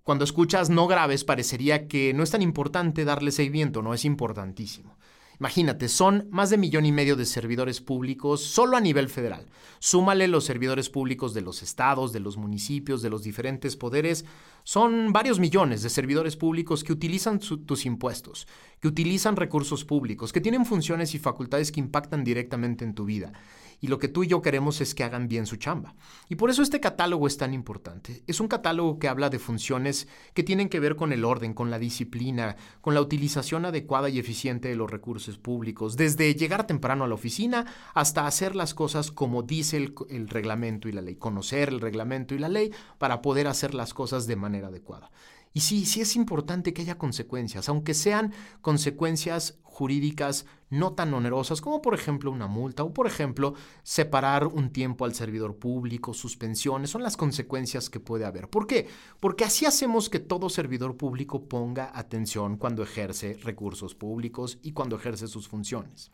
Cuando 0.04 0.24
escuchas 0.24 0.70
no 0.70 0.86
graves 0.86 1.24
parecería 1.24 1.88
que 1.88 2.14
no 2.14 2.22
es 2.22 2.30
tan 2.30 2.42
importante 2.42 3.04
darle 3.04 3.32
seguimiento, 3.32 3.82
no 3.82 3.92
es 3.92 4.04
importantísimo. 4.04 4.96
Imagínate, 5.38 5.88
son 5.88 6.28
más 6.30 6.50
de 6.50 6.56
millón 6.56 6.86
y 6.86 6.92
medio 6.92 7.14
de 7.14 7.26
servidores 7.26 7.80
públicos 7.80 8.42
solo 8.42 8.76
a 8.76 8.80
nivel 8.80 9.08
federal. 9.08 9.46
Súmale 9.78 10.28
los 10.28 10.44
servidores 10.44 10.88
públicos 10.88 11.34
de 11.34 11.42
los 11.42 11.62
estados, 11.62 12.12
de 12.12 12.20
los 12.20 12.36
municipios, 12.36 13.02
de 13.02 13.10
los 13.10 13.22
diferentes 13.22 13.76
poderes. 13.76 14.24
Son 14.64 15.12
varios 15.12 15.38
millones 15.38 15.82
de 15.82 15.90
servidores 15.90 16.36
públicos 16.36 16.82
que 16.82 16.92
utilizan 16.92 17.38
tus 17.38 17.84
impuestos, 17.84 18.48
que 18.80 18.88
utilizan 18.88 19.36
recursos 19.36 19.84
públicos, 19.84 20.32
que 20.32 20.40
tienen 20.40 20.64
funciones 20.64 21.14
y 21.14 21.18
facultades 21.18 21.70
que 21.70 21.80
impactan 21.80 22.24
directamente 22.24 22.84
en 22.84 22.94
tu 22.94 23.04
vida 23.04 23.32
y 23.80 23.88
lo 23.88 23.98
que 23.98 24.08
tú 24.08 24.24
y 24.24 24.28
yo 24.28 24.42
queremos 24.42 24.80
es 24.80 24.94
que 24.94 25.04
hagan 25.04 25.28
bien 25.28 25.46
su 25.46 25.56
chamba. 25.56 25.94
Y 26.28 26.36
por 26.36 26.50
eso 26.50 26.62
este 26.62 26.80
catálogo 26.80 27.26
es 27.26 27.36
tan 27.36 27.54
importante. 27.54 28.22
Es 28.26 28.40
un 28.40 28.48
catálogo 28.48 28.98
que 28.98 29.08
habla 29.08 29.30
de 29.30 29.38
funciones 29.38 30.08
que 30.34 30.42
tienen 30.42 30.68
que 30.68 30.80
ver 30.80 30.96
con 30.96 31.12
el 31.12 31.24
orden, 31.24 31.54
con 31.54 31.70
la 31.70 31.78
disciplina, 31.78 32.56
con 32.80 32.94
la 32.94 33.00
utilización 33.00 33.64
adecuada 33.64 34.08
y 34.08 34.18
eficiente 34.18 34.68
de 34.68 34.76
los 34.76 34.90
recursos 34.90 35.38
públicos, 35.38 35.96
desde 35.96 36.34
llegar 36.34 36.66
temprano 36.66 37.04
a 37.04 37.08
la 37.08 37.14
oficina 37.14 37.66
hasta 37.94 38.26
hacer 38.26 38.56
las 38.56 38.74
cosas 38.74 39.10
como 39.10 39.42
dice 39.42 39.76
el, 39.76 40.28
reglamento 40.28 40.88
y 40.88 40.92
la 40.92 41.02
ley, 41.02 41.16
conocer 41.16 41.68
el 41.68 41.80
reglamento 41.80 42.34
y 42.34 42.38
la 42.38 42.48
ley 42.48 42.72
para 42.98 43.22
poder 43.22 43.46
hacer 43.46 43.74
las 43.74 43.94
cosas 43.94 44.26
de 44.26 44.36
manera 44.36 44.68
adecuada. 44.68 45.10
Y 45.56 45.60
sí, 45.60 45.86
sí 45.86 46.02
es 46.02 46.16
importante 46.16 46.74
que 46.74 46.82
haya 46.82 46.98
consecuencias, 46.98 47.70
aunque 47.70 47.94
sean 47.94 48.34
consecuencias 48.60 49.58
jurídicas 49.62 50.44
no 50.68 50.92
tan 50.92 51.14
onerosas 51.14 51.62
como 51.62 51.80
por 51.80 51.94
ejemplo 51.94 52.30
una 52.30 52.46
multa 52.46 52.84
o 52.84 52.92
por 52.92 53.06
ejemplo 53.06 53.54
separar 53.82 54.48
un 54.48 54.68
tiempo 54.68 55.06
al 55.06 55.14
servidor 55.14 55.56
público, 55.56 56.12
suspensiones, 56.12 56.90
son 56.90 57.02
las 57.02 57.16
consecuencias 57.16 57.88
que 57.88 58.00
puede 58.00 58.26
haber. 58.26 58.50
¿Por 58.50 58.66
qué? 58.66 58.86
Porque 59.18 59.44
así 59.44 59.64
hacemos 59.64 60.10
que 60.10 60.18
todo 60.18 60.50
servidor 60.50 60.98
público 60.98 61.48
ponga 61.48 61.90
atención 61.94 62.58
cuando 62.58 62.82
ejerce 62.82 63.38
recursos 63.42 63.94
públicos 63.94 64.58
y 64.60 64.72
cuando 64.72 64.96
ejerce 64.96 65.26
sus 65.26 65.48
funciones. 65.48 66.10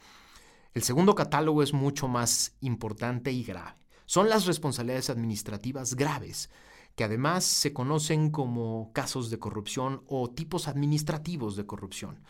El 0.72 0.84
segundo 0.84 1.16
catálogo 1.16 1.64
es 1.64 1.72
mucho 1.72 2.06
más 2.06 2.54
importante 2.60 3.32
y 3.32 3.42
grave. 3.42 3.74
Son 4.06 4.28
las 4.28 4.46
responsabilidades 4.46 5.10
administrativas 5.10 5.96
graves 5.96 6.48
que 6.94 7.04
además 7.04 7.44
se 7.44 7.72
conocen 7.72 8.30
como 8.30 8.92
casos 8.92 9.30
de 9.30 9.38
corrupción 9.38 10.02
o 10.06 10.30
tipos 10.30 10.68
administrativos 10.68 11.56
de 11.56 11.66
corrupción. 11.66 12.20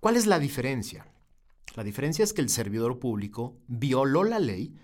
¿Cuál 0.00 0.16
es 0.16 0.26
la 0.26 0.38
diferencia? 0.38 1.06
La 1.74 1.84
diferencia 1.84 2.22
es 2.22 2.32
que 2.32 2.42
el 2.42 2.48
servidor 2.48 2.98
público 2.98 3.58
violó 3.66 4.24
la 4.24 4.38
ley, 4.38 4.74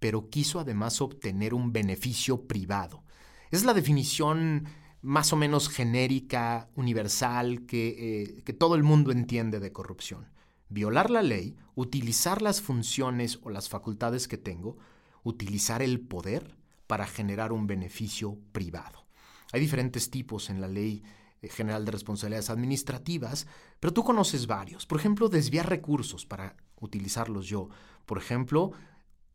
pero 0.00 0.28
quiso 0.30 0.58
además 0.58 1.00
obtener 1.00 1.54
un 1.54 1.72
beneficio 1.72 2.46
privado. 2.48 3.04
Es 3.50 3.64
la 3.64 3.74
definición 3.74 4.66
más 5.02 5.32
o 5.32 5.36
menos 5.36 5.68
genérica, 5.68 6.70
universal, 6.74 7.66
que, 7.66 8.42
eh, 8.46 8.52
todo 8.54 8.74
el 8.76 8.82
mundo 8.82 9.12
entiende 9.12 9.60
de 9.60 9.72
corrupción. 9.72 10.30
Violar 10.68 11.10
la 11.10 11.22
ley, 11.22 11.56
utilizar 11.74 12.40
las 12.40 12.60
funciones 12.60 13.38
o 13.42 13.50
las 13.50 13.68
facultades 13.68 14.26
que 14.26 14.38
tengo, 14.38 14.78
utilizar 15.22 15.82
el 15.82 16.00
poder 16.00 16.56
para 16.92 17.06
generar 17.06 17.52
un 17.52 17.66
beneficio 17.66 18.36
privado. 18.52 19.06
Hay 19.50 19.62
diferentes 19.62 20.10
tipos 20.10 20.50
en 20.50 20.60
la 20.60 20.68
Ley 20.68 21.02
eh, 21.40 21.48
General 21.48 21.86
de 21.86 21.90
Responsabilidades 21.90 22.50
Administrativas, 22.50 23.46
pero 23.80 23.94
tú 23.94 24.04
conoces 24.04 24.46
varios. 24.46 24.84
Por 24.84 25.00
ejemplo, 25.00 25.30
desviar 25.30 25.70
recursos 25.70 26.26
para 26.26 26.54
utilizarlos 26.82 27.46
yo. 27.46 27.70
Por 28.04 28.18
ejemplo, 28.18 28.72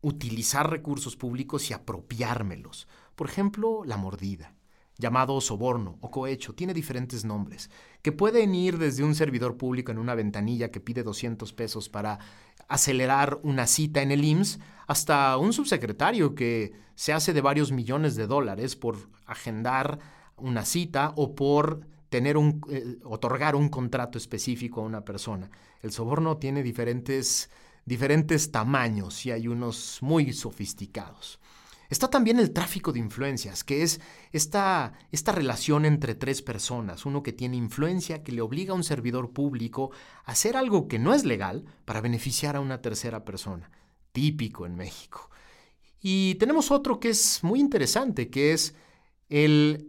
utilizar 0.02 0.70
recursos 0.70 1.16
públicos 1.16 1.68
y 1.68 1.74
apropiármelos. 1.74 2.86
Por 3.16 3.28
ejemplo, 3.28 3.82
la 3.84 3.96
mordida 3.96 4.54
llamado 4.98 5.40
soborno 5.40 5.96
o 6.00 6.10
cohecho, 6.10 6.54
tiene 6.54 6.74
diferentes 6.74 7.24
nombres, 7.24 7.70
que 8.02 8.12
pueden 8.12 8.54
ir 8.54 8.78
desde 8.78 9.04
un 9.04 9.14
servidor 9.14 9.56
público 9.56 9.92
en 9.92 9.98
una 9.98 10.14
ventanilla 10.14 10.70
que 10.70 10.80
pide 10.80 11.04
200 11.04 11.52
pesos 11.52 11.88
para 11.88 12.18
acelerar 12.68 13.38
una 13.42 13.66
cita 13.66 14.02
en 14.02 14.10
el 14.10 14.24
IMSS, 14.24 14.58
hasta 14.86 15.36
un 15.38 15.52
subsecretario 15.52 16.34
que 16.34 16.72
se 16.94 17.12
hace 17.12 17.32
de 17.32 17.40
varios 17.40 17.70
millones 17.70 18.16
de 18.16 18.26
dólares 18.26 18.74
por 18.74 18.96
agendar 19.26 20.00
una 20.36 20.64
cita 20.64 21.12
o 21.16 21.34
por 21.34 21.86
tener 22.08 22.36
un, 22.36 22.60
eh, 22.70 22.98
otorgar 23.04 23.54
un 23.54 23.68
contrato 23.68 24.18
específico 24.18 24.80
a 24.80 24.84
una 24.84 25.04
persona. 25.04 25.50
El 25.82 25.92
soborno 25.92 26.38
tiene 26.38 26.62
diferentes, 26.62 27.50
diferentes 27.84 28.50
tamaños 28.50 29.24
y 29.26 29.30
hay 29.30 29.46
unos 29.46 29.98
muy 30.00 30.32
sofisticados. 30.32 31.38
Está 31.88 32.08
también 32.10 32.38
el 32.38 32.52
tráfico 32.52 32.92
de 32.92 32.98
influencias, 32.98 33.64
que 33.64 33.82
es 33.82 34.00
esta, 34.30 34.92
esta 35.10 35.32
relación 35.32 35.86
entre 35.86 36.14
tres 36.14 36.42
personas, 36.42 37.06
uno 37.06 37.22
que 37.22 37.32
tiene 37.32 37.56
influencia, 37.56 38.22
que 38.22 38.32
le 38.32 38.42
obliga 38.42 38.72
a 38.72 38.76
un 38.76 38.84
servidor 38.84 39.32
público 39.32 39.90
a 40.24 40.32
hacer 40.32 40.56
algo 40.56 40.86
que 40.86 40.98
no 40.98 41.14
es 41.14 41.24
legal 41.24 41.64
para 41.86 42.02
beneficiar 42.02 42.56
a 42.56 42.60
una 42.60 42.82
tercera 42.82 43.24
persona, 43.24 43.70
típico 44.12 44.66
en 44.66 44.76
México. 44.76 45.30
Y 46.00 46.34
tenemos 46.34 46.70
otro 46.70 47.00
que 47.00 47.08
es 47.08 47.42
muy 47.42 47.58
interesante, 47.58 48.28
que 48.28 48.52
es 48.52 48.74
el 49.30 49.88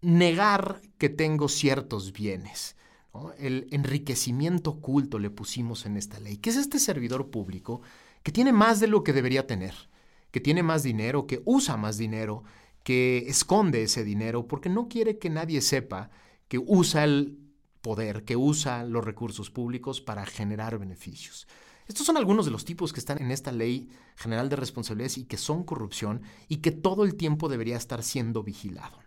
negar 0.00 0.82
que 0.98 1.08
tengo 1.08 1.48
ciertos 1.48 2.12
bienes. 2.12 2.76
El 3.38 3.66
enriquecimiento 3.70 4.70
oculto 4.70 5.18
le 5.18 5.30
pusimos 5.30 5.84
en 5.84 5.96
esta 5.96 6.20
ley, 6.20 6.38
que 6.38 6.50
es 6.50 6.56
este 6.56 6.78
servidor 6.78 7.30
público 7.30 7.82
que 8.22 8.32
tiene 8.32 8.52
más 8.52 8.78
de 8.80 8.86
lo 8.86 9.02
que 9.02 9.12
debería 9.12 9.46
tener 9.46 9.74
que 10.34 10.40
tiene 10.40 10.64
más 10.64 10.82
dinero, 10.82 11.28
que 11.28 11.42
usa 11.44 11.76
más 11.76 11.96
dinero, 11.96 12.42
que 12.82 13.18
esconde 13.28 13.84
ese 13.84 14.02
dinero 14.02 14.48
porque 14.48 14.68
no 14.68 14.88
quiere 14.88 15.16
que 15.16 15.30
nadie 15.30 15.60
sepa 15.60 16.10
que 16.48 16.58
usa 16.58 17.04
el 17.04 17.38
poder, 17.82 18.24
que 18.24 18.34
usa 18.34 18.82
los 18.82 19.04
recursos 19.04 19.52
públicos 19.52 20.00
para 20.00 20.26
generar 20.26 20.76
beneficios. 20.76 21.46
Estos 21.86 22.04
son 22.04 22.16
algunos 22.16 22.46
de 22.46 22.50
los 22.50 22.64
tipos 22.64 22.92
que 22.92 22.98
están 22.98 23.22
en 23.22 23.30
esta 23.30 23.52
ley 23.52 23.90
general 24.16 24.48
de 24.48 24.56
responsabilidades 24.56 25.18
y 25.18 25.24
que 25.26 25.36
son 25.36 25.62
corrupción 25.62 26.22
y 26.48 26.56
que 26.56 26.72
todo 26.72 27.04
el 27.04 27.14
tiempo 27.14 27.48
debería 27.48 27.76
estar 27.76 28.02
siendo 28.02 28.42
vigilado. 28.42 28.98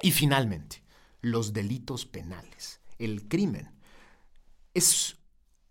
Y 0.00 0.12
finalmente, 0.12 0.82
los 1.20 1.52
delitos 1.52 2.06
penales, 2.06 2.80
el 2.98 3.28
crimen. 3.28 3.70
Es 4.72 5.18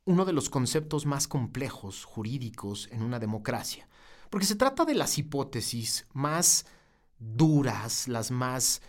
uno 0.06 0.24
de 0.24 0.34
los 0.34 0.52
conceptos 0.52 1.08
más 1.08 1.28
complejos 1.28 2.06
jurídicos 2.06 2.90
en 2.92 3.02
una 3.02 3.18
democracia 3.18 3.88
porque 4.34 4.48
se 4.48 4.56
trata 4.56 4.84
de 4.84 4.96
las 4.96 5.20
hipótesis 5.20 6.08
más 6.12 6.66
duras, 7.20 8.08
las 8.08 8.32
más 8.32 8.82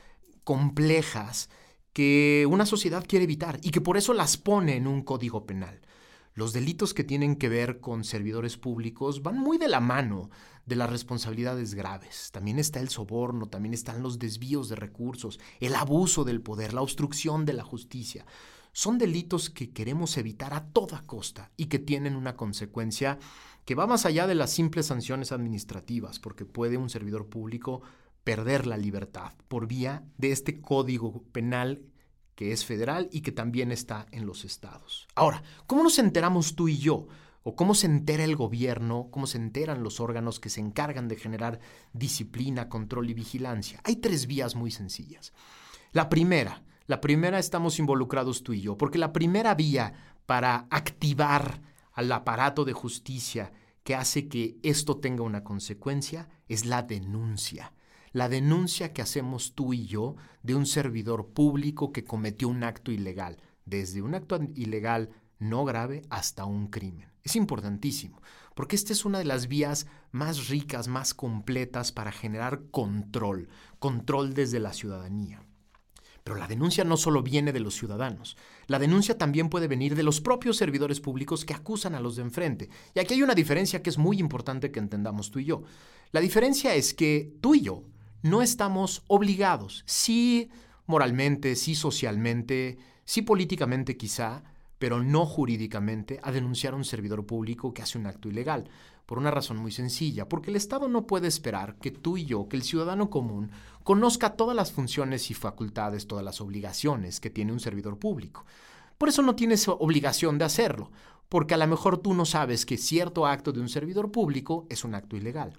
complejas 0.42 1.50
que 1.92 2.48
una 2.48 2.64
sociedad 2.64 3.04
quiere 3.06 3.24
evitar 3.24 3.58
y 3.60 3.70
que 3.70 3.82
por 3.82 3.98
eso 3.98 4.14
las 4.14 4.38
pone 4.38 4.74
en 4.76 4.86
un 4.86 5.02
código 5.02 5.44
penal. 5.44 5.82
Los 6.32 6.54
delitos 6.54 6.94
que 6.94 7.04
tienen 7.04 7.36
que 7.36 7.50
ver 7.50 7.80
con 7.80 8.04
servidores 8.04 8.56
públicos 8.56 9.22
van 9.22 9.38
muy 9.38 9.58
de 9.58 9.68
la 9.68 9.80
mano 9.80 10.30
de 10.64 10.76
las 10.76 10.88
responsabilidades 10.88 11.74
graves. 11.74 12.30
También 12.32 12.58
está 12.58 12.80
el 12.80 12.88
soborno, 12.88 13.44
también 13.44 13.74
están 13.74 14.02
los 14.02 14.18
desvíos 14.18 14.70
de 14.70 14.76
recursos, 14.76 15.38
el 15.60 15.74
abuso 15.74 16.24
del 16.24 16.40
poder, 16.40 16.72
la 16.72 16.80
obstrucción 16.80 17.44
de 17.44 17.52
la 17.52 17.64
justicia. 17.64 18.24
Son 18.74 18.98
delitos 18.98 19.50
que 19.50 19.70
queremos 19.70 20.18
evitar 20.18 20.52
a 20.52 20.66
toda 20.66 21.02
costa 21.06 21.52
y 21.56 21.66
que 21.66 21.78
tienen 21.78 22.16
una 22.16 22.36
consecuencia 22.36 23.20
que 23.64 23.76
va 23.76 23.86
más 23.86 24.04
allá 24.04 24.26
de 24.26 24.34
las 24.34 24.50
simples 24.50 24.86
sanciones 24.86 25.30
administrativas, 25.30 26.18
porque 26.18 26.44
puede 26.44 26.76
un 26.76 26.90
servidor 26.90 27.28
público 27.28 27.82
perder 28.24 28.66
la 28.66 28.76
libertad 28.76 29.32
por 29.46 29.68
vía 29.68 30.02
de 30.18 30.32
este 30.32 30.60
código 30.60 31.22
penal 31.30 31.82
que 32.34 32.50
es 32.50 32.64
federal 32.64 33.08
y 33.12 33.20
que 33.20 33.30
también 33.30 33.70
está 33.70 34.06
en 34.10 34.26
los 34.26 34.44
estados. 34.44 35.06
Ahora, 35.14 35.44
¿cómo 35.68 35.84
nos 35.84 36.00
enteramos 36.00 36.56
tú 36.56 36.66
y 36.66 36.78
yo? 36.78 37.06
¿O 37.44 37.54
cómo 37.54 37.76
se 37.76 37.86
entera 37.86 38.24
el 38.24 38.34
gobierno? 38.34 39.06
¿Cómo 39.12 39.28
se 39.28 39.38
enteran 39.38 39.84
los 39.84 40.00
órganos 40.00 40.40
que 40.40 40.50
se 40.50 40.60
encargan 40.60 41.06
de 41.06 41.14
generar 41.14 41.60
disciplina, 41.92 42.68
control 42.68 43.08
y 43.08 43.14
vigilancia? 43.14 43.80
Hay 43.84 43.96
tres 43.96 44.26
vías 44.26 44.56
muy 44.56 44.72
sencillas. 44.72 45.32
La 45.92 46.08
primera, 46.08 46.64
La 46.86 47.00
primera 47.00 47.38
estamos 47.38 47.78
involucrados 47.78 48.42
tú 48.42 48.52
y 48.52 48.60
yo, 48.60 48.76
porque 48.76 48.98
la 48.98 49.12
primera 49.12 49.54
vía 49.54 49.94
para 50.26 50.66
activar 50.70 51.62
al 51.92 52.12
aparato 52.12 52.66
de 52.66 52.74
justicia 52.74 53.52
que 53.84 53.94
hace 53.94 54.28
que 54.28 54.58
esto 54.62 54.98
tenga 54.98 55.22
una 55.22 55.44
consecuencia 55.44 56.28
es 56.46 56.66
la 56.66 56.82
denuncia. 56.82 57.72
La 58.12 58.28
denuncia 58.28 58.92
que 58.92 59.00
hacemos 59.00 59.54
tú 59.54 59.72
y 59.72 59.86
yo 59.86 60.16
de 60.42 60.54
un 60.54 60.66
servidor 60.66 61.28
público 61.28 61.90
que 61.90 62.04
cometió 62.04 62.48
un 62.48 62.62
acto 62.62 62.92
ilegal, 62.92 63.38
desde 63.64 64.02
un 64.02 64.14
acto 64.14 64.38
ilegal 64.54 65.08
no 65.38 65.64
grave 65.64 66.02
hasta 66.10 66.44
un 66.44 66.68
crimen. 66.68 67.10
Es 67.22 67.34
importantísimo, 67.34 68.20
porque 68.54 68.76
esta 68.76 68.92
es 68.92 69.06
una 69.06 69.18
de 69.18 69.24
las 69.24 69.48
vías 69.48 69.86
más 70.12 70.48
ricas, 70.48 70.86
más 70.86 71.14
completas 71.14 71.92
para 71.92 72.12
generar 72.12 72.64
control, 72.70 73.48
control 73.78 74.34
desde 74.34 74.60
la 74.60 74.74
ciudadanía. 74.74 75.42
Pero 76.24 76.38
la 76.38 76.48
denuncia 76.48 76.84
no 76.84 76.96
solo 76.96 77.22
viene 77.22 77.52
de 77.52 77.60
los 77.60 77.74
ciudadanos, 77.74 78.38
la 78.66 78.78
denuncia 78.78 79.18
también 79.18 79.50
puede 79.50 79.68
venir 79.68 79.94
de 79.94 80.02
los 80.02 80.22
propios 80.22 80.56
servidores 80.56 81.00
públicos 81.00 81.44
que 81.44 81.52
acusan 81.52 81.94
a 81.94 82.00
los 82.00 82.16
de 82.16 82.22
enfrente. 82.22 82.70
Y 82.94 82.98
aquí 82.98 83.14
hay 83.14 83.22
una 83.22 83.34
diferencia 83.34 83.82
que 83.82 83.90
es 83.90 83.98
muy 83.98 84.18
importante 84.18 84.72
que 84.72 84.80
entendamos 84.80 85.30
tú 85.30 85.38
y 85.38 85.44
yo. 85.44 85.62
La 86.12 86.20
diferencia 86.20 86.74
es 86.74 86.94
que 86.94 87.34
tú 87.42 87.54
y 87.54 87.60
yo 87.60 87.84
no 88.22 88.40
estamos 88.40 89.04
obligados, 89.06 89.84
sí 89.86 90.48
moralmente, 90.86 91.56
sí 91.56 91.74
socialmente, 91.74 92.78
sí 93.04 93.20
políticamente 93.20 93.98
quizá, 93.98 94.44
pero 94.78 95.02
no 95.02 95.26
jurídicamente, 95.26 96.20
a 96.22 96.32
denunciar 96.32 96.72
a 96.72 96.76
un 96.76 96.84
servidor 96.84 97.26
público 97.26 97.74
que 97.74 97.82
hace 97.82 97.98
un 97.98 98.06
acto 98.06 98.28
ilegal, 98.28 98.68
por 99.06 99.18
una 99.18 99.30
razón 99.30 99.58
muy 99.58 99.70
sencilla, 99.70 100.28
porque 100.28 100.50
el 100.50 100.56
Estado 100.56 100.88
no 100.88 101.06
puede 101.06 101.28
esperar 101.28 101.76
que 101.76 101.90
tú 101.90 102.16
y 102.16 102.24
yo, 102.24 102.48
que 102.48 102.56
el 102.56 102.62
ciudadano 102.62 103.10
común, 103.10 103.50
conozca 103.82 104.36
todas 104.36 104.56
las 104.56 104.72
funciones 104.72 105.30
y 105.30 105.34
facultades, 105.34 106.06
todas 106.06 106.24
las 106.24 106.40
obligaciones 106.40 107.20
que 107.20 107.30
tiene 107.30 107.52
un 107.52 107.60
servidor 107.60 107.98
público. 107.98 108.46
Por 108.96 109.08
eso 109.08 109.22
no 109.22 109.36
tienes 109.36 109.68
obligación 109.68 110.38
de 110.38 110.46
hacerlo, 110.46 110.90
porque 111.28 111.54
a 111.54 111.58
lo 111.58 111.66
mejor 111.66 111.98
tú 111.98 112.14
no 112.14 112.24
sabes 112.24 112.64
que 112.64 112.78
cierto 112.78 113.26
acto 113.26 113.52
de 113.52 113.60
un 113.60 113.68
servidor 113.68 114.10
público 114.10 114.66
es 114.70 114.84
un 114.84 114.94
acto 114.94 115.16
ilegal. 115.16 115.58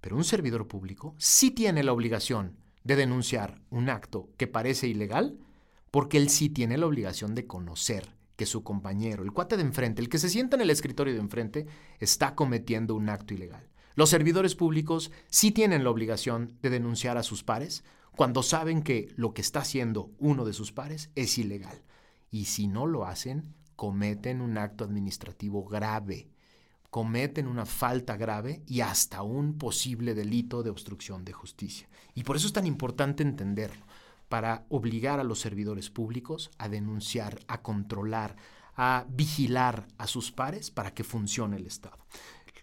Pero 0.00 0.16
un 0.16 0.24
servidor 0.24 0.68
público 0.68 1.14
sí 1.18 1.50
tiene 1.50 1.82
la 1.82 1.92
obligación 1.92 2.56
de 2.84 2.96
denunciar 2.96 3.60
un 3.70 3.90
acto 3.90 4.30
que 4.36 4.46
parece 4.46 4.88
ilegal, 4.88 5.38
porque 5.90 6.18
él 6.18 6.30
sí 6.30 6.48
tiene 6.48 6.78
la 6.78 6.86
obligación 6.86 7.34
de 7.34 7.46
conocer 7.46 8.19
que 8.40 8.46
su 8.46 8.64
compañero, 8.64 9.22
el 9.22 9.32
cuate 9.32 9.58
de 9.58 9.62
enfrente, 9.62 10.00
el 10.00 10.08
que 10.08 10.18
se 10.18 10.30
sienta 10.30 10.56
en 10.56 10.62
el 10.62 10.70
escritorio 10.70 11.12
de 11.12 11.20
enfrente, 11.20 11.66
está 11.98 12.34
cometiendo 12.34 12.94
un 12.94 13.10
acto 13.10 13.34
ilegal. 13.34 13.68
Los 13.96 14.08
servidores 14.08 14.54
públicos 14.54 15.12
sí 15.28 15.50
tienen 15.50 15.84
la 15.84 15.90
obligación 15.90 16.56
de 16.62 16.70
denunciar 16.70 17.18
a 17.18 17.22
sus 17.22 17.44
pares 17.44 17.84
cuando 18.12 18.42
saben 18.42 18.82
que 18.82 19.12
lo 19.14 19.34
que 19.34 19.42
está 19.42 19.60
haciendo 19.60 20.10
uno 20.18 20.46
de 20.46 20.54
sus 20.54 20.72
pares 20.72 21.10
es 21.16 21.36
ilegal. 21.36 21.82
Y 22.30 22.46
si 22.46 22.66
no 22.66 22.86
lo 22.86 23.04
hacen, 23.04 23.54
cometen 23.76 24.40
un 24.40 24.56
acto 24.56 24.84
administrativo 24.84 25.66
grave, 25.66 26.30
cometen 26.88 27.46
una 27.46 27.66
falta 27.66 28.16
grave 28.16 28.62
y 28.66 28.80
hasta 28.80 29.20
un 29.20 29.58
posible 29.58 30.14
delito 30.14 30.62
de 30.62 30.70
obstrucción 30.70 31.26
de 31.26 31.34
justicia. 31.34 31.90
Y 32.14 32.22
por 32.22 32.36
eso 32.36 32.46
es 32.46 32.54
tan 32.54 32.64
importante 32.64 33.22
entenderlo 33.22 33.84
para 34.30 34.64
obligar 34.68 35.18
a 35.18 35.24
los 35.24 35.40
servidores 35.40 35.90
públicos 35.90 36.52
a 36.56 36.68
denunciar, 36.68 37.40
a 37.48 37.62
controlar, 37.62 38.36
a 38.76 39.04
vigilar 39.10 39.88
a 39.98 40.06
sus 40.06 40.30
pares 40.30 40.70
para 40.70 40.94
que 40.94 41.02
funcione 41.02 41.56
el 41.56 41.66
Estado. 41.66 41.98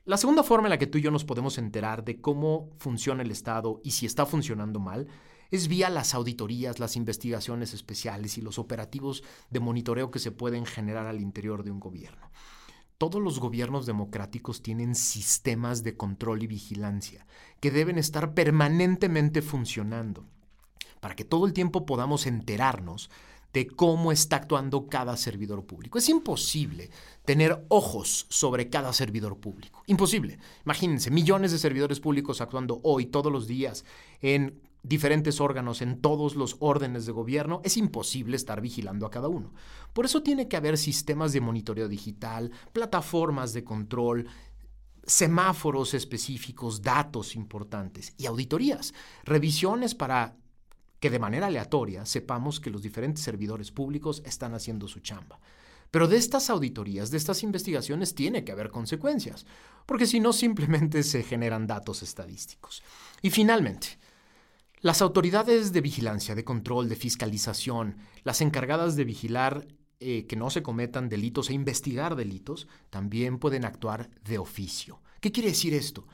La 0.05 0.15
segunda 0.15 0.43
forma 0.43 0.67
en 0.67 0.69
la 0.69 0.77
que 0.77 0.88
tú 0.88 0.97
y 0.97 1.01
yo 1.01 1.12
nos 1.12 1.25
podemos 1.25 1.57
enterar 1.57 2.05
de 2.05 2.21
cómo 2.21 2.69
funciona 2.79 3.21
el 3.21 3.31
Estado 3.31 3.81
y 3.83 3.91
si 3.91 4.05
está 4.05 4.25
funcionando 4.25 4.79
mal 4.79 5.07
es 5.51 5.67
vía 5.67 5.89
las 5.89 6.13
auditorías, 6.13 6.79
las 6.79 6.95
investigaciones 6.95 7.74
especiales 7.74 8.38
y 8.38 8.41
los 8.41 8.59
operativos 8.59 9.21
de 9.50 9.59
monitoreo 9.59 10.09
que 10.09 10.19
se 10.19 10.31
pueden 10.31 10.65
generar 10.65 11.05
al 11.05 11.19
interior 11.19 11.65
de 11.65 11.71
un 11.71 11.81
gobierno. 11.81 12.31
Todos 12.97 13.21
los 13.21 13.41
gobiernos 13.41 13.86
democráticos 13.86 14.62
tienen 14.62 14.95
sistemas 14.95 15.83
de 15.83 15.97
control 15.97 16.43
y 16.43 16.47
vigilancia 16.47 17.27
que 17.59 17.71
deben 17.71 17.97
estar 17.97 18.34
permanentemente 18.34 19.41
funcionando 19.41 20.25
para 20.99 21.15
que 21.15 21.25
todo 21.25 21.45
el 21.45 21.53
tiempo 21.53 21.86
podamos 21.86 22.27
enterarnos 22.27 23.10
de 23.53 23.67
cómo 23.67 24.12
está 24.12 24.38
actuando 24.38 24.88
cada 24.88 25.17
servidor 25.17 25.65
público. 25.65 25.97
Es 25.97 26.10
imposible 26.10 26.89
tener 27.25 27.65
ojos 27.69 28.27
sobre 28.29 28.69
cada 28.69 28.93
servidor 28.93 29.38
público. 29.39 29.83
Imposible. 29.88 30.38
Imagínense, 30.65 31.12
millones 31.12 31.51
de 31.51 31.57
servidores 31.57 31.99
públicos 31.99 32.41
actuando 32.41 32.79
hoy, 32.83 33.07
todos 33.07 33.31
los 33.31 33.47
días, 33.47 33.86
en 34.21 34.62
diferentes 34.83 35.41
órganos, 35.41 35.81
en 35.81 35.99
todos 36.01 36.36
los 36.36 36.57
órdenes 36.60 37.05
de 37.05 37.12
gobierno. 37.12 37.62
Es 37.63 37.77
imposible 37.77 38.36
estar 38.36 38.62
vigilando 38.62 39.05
a 39.05 39.12
cada 39.12 39.27
uno. 39.27 39.53
Por 39.93 40.05
eso 40.05 40.21
tiene 40.21 40.47
que 40.47 40.57
haber 40.57 40.77
sistemas 40.77 41.33
de 41.33 41.41
monitoreo 41.41 41.88
digital, 41.88 42.51
plataformas 42.73 43.53
de 43.53 43.63
control, 43.63 44.27
semáforos 45.03 45.93
específicos, 45.93 46.81
datos 46.81 47.36
importantes 47.36 48.13
y 48.17 48.25
auditorías, 48.25 48.93
revisiones 49.23 49.95
para 49.95 50.36
que 50.99 51.10
de 51.10 51.19
manera 51.19 51.47
aleatoria 51.47 52.05
sepamos 52.05 52.60
que 52.60 52.69
los 52.69 52.81
diferentes 52.81 53.23
servidores 53.23 53.71
públicos 53.71 54.21
están 54.25 54.53
haciendo 54.53 54.88
su 54.88 54.99
chamba. 54.99 55.39
Pero 55.91 56.07
de 56.07 56.17
estas 56.17 56.49
auditorías, 56.49 57.12
de 57.12 57.17
estas 57.17 57.43
investigaciones, 57.43 58.13
tiene 58.13 58.43
que 58.43 58.51
haber 58.51 58.71
consecuencias, 58.71 59.45
porque 59.86 60.05
si 60.05 60.19
no 60.19 60.33
simplemente 60.33 61.03
se 61.03 61.23
generan 61.23 61.65
datos 61.65 62.03
estadísticos. 62.03 62.83
Y 63.21 63.29
finalmente, 63.29 63.97
las 64.81 65.01
autoridades 65.01 65.71
de 65.71 65.81
vigilancia, 65.81 66.36
de 66.36 66.43
control, 66.43 66.89
de 66.89 66.95
fiscalización, 66.95 67.97
las 68.23 68.41
encargadas 68.41 68.95
de 68.95 69.05
vigilar 69.05 69.67
eh, 69.99 70.27
que 70.27 70.36
no 70.36 70.49
se 70.49 70.62
cometan 70.62 71.10
delitos 71.10 71.49
e 71.49 71.53
investigar 71.53 72.15
delitos, 72.15 72.67
también 72.89 73.39
pueden 73.39 73.65
actuar 73.65 74.10
de 74.23 74.38
oficio. 74.38 75.01
¿Qué 75.21 75.31
quiere 75.31 75.49
decir 75.49 75.73
esto? 75.73 76.05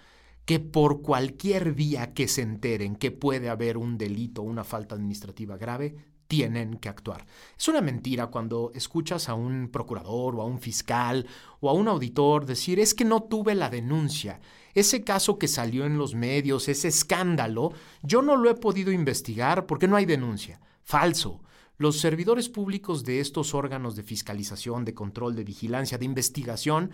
Que 0.46 0.60
por 0.60 1.02
cualquier 1.02 1.74
vía 1.74 2.14
que 2.14 2.28
se 2.28 2.42
enteren 2.42 2.96
que 2.96 3.12
puede 3.12 3.50
haber 3.50 3.78
un 3.78 3.98
delito 3.98 4.42
o 4.42 4.46
una 4.46 4.64
falta 4.64 4.96
administrativa 4.96 5.58
grave, 5.58 5.96
tienen 6.28 6.78
que 6.78 6.90
actuar. 6.90 7.26
Es 7.58 7.68
una 7.68 7.82
mentira 7.82 8.28
cuando 8.28 8.72
escuchas 8.74 9.30
a 9.30 9.36
un 9.36 9.70
procurador 9.72 10.36
o 10.36 10.42
a 10.42 10.46
un 10.46 10.60
fiscal 10.60 11.28
o 11.60 11.70
a 11.70 11.74
un 11.74 11.88
auditor 11.88 12.46
decir 12.46 12.80
es 12.80 12.94
que 12.94 13.06
no 13.06 13.24
tuve 13.24 13.56
la 13.56 13.70
denuncia. 13.70 14.40
Ese 14.74 15.04
caso 15.04 15.38
que 15.38 15.48
salió 15.48 15.86
en 15.86 15.98
los 15.98 16.16
medios, 16.16 16.68
ese 16.70 16.88
escándalo, 16.88 17.74
yo 18.02 18.22
no 18.22 18.36
lo 18.36 18.50
he 18.50 18.56
podido 18.56 18.92
investigar 18.92 19.68
porque 19.68 19.88
no 19.88 19.96
hay 19.96 20.06
denuncia. 20.06 20.60
Falso. 20.82 21.42
Los 21.78 22.00
servidores 22.00 22.50
públicos 22.50 23.04
de 23.04 23.20
estos 23.20 23.54
órganos 23.54 23.96
de 23.96 24.04
fiscalización, 24.04 24.86
de 24.86 24.94
control, 24.94 25.36
de 25.36 25.44
vigilancia, 25.44 25.98
de 25.98 26.06
investigación, 26.06 26.92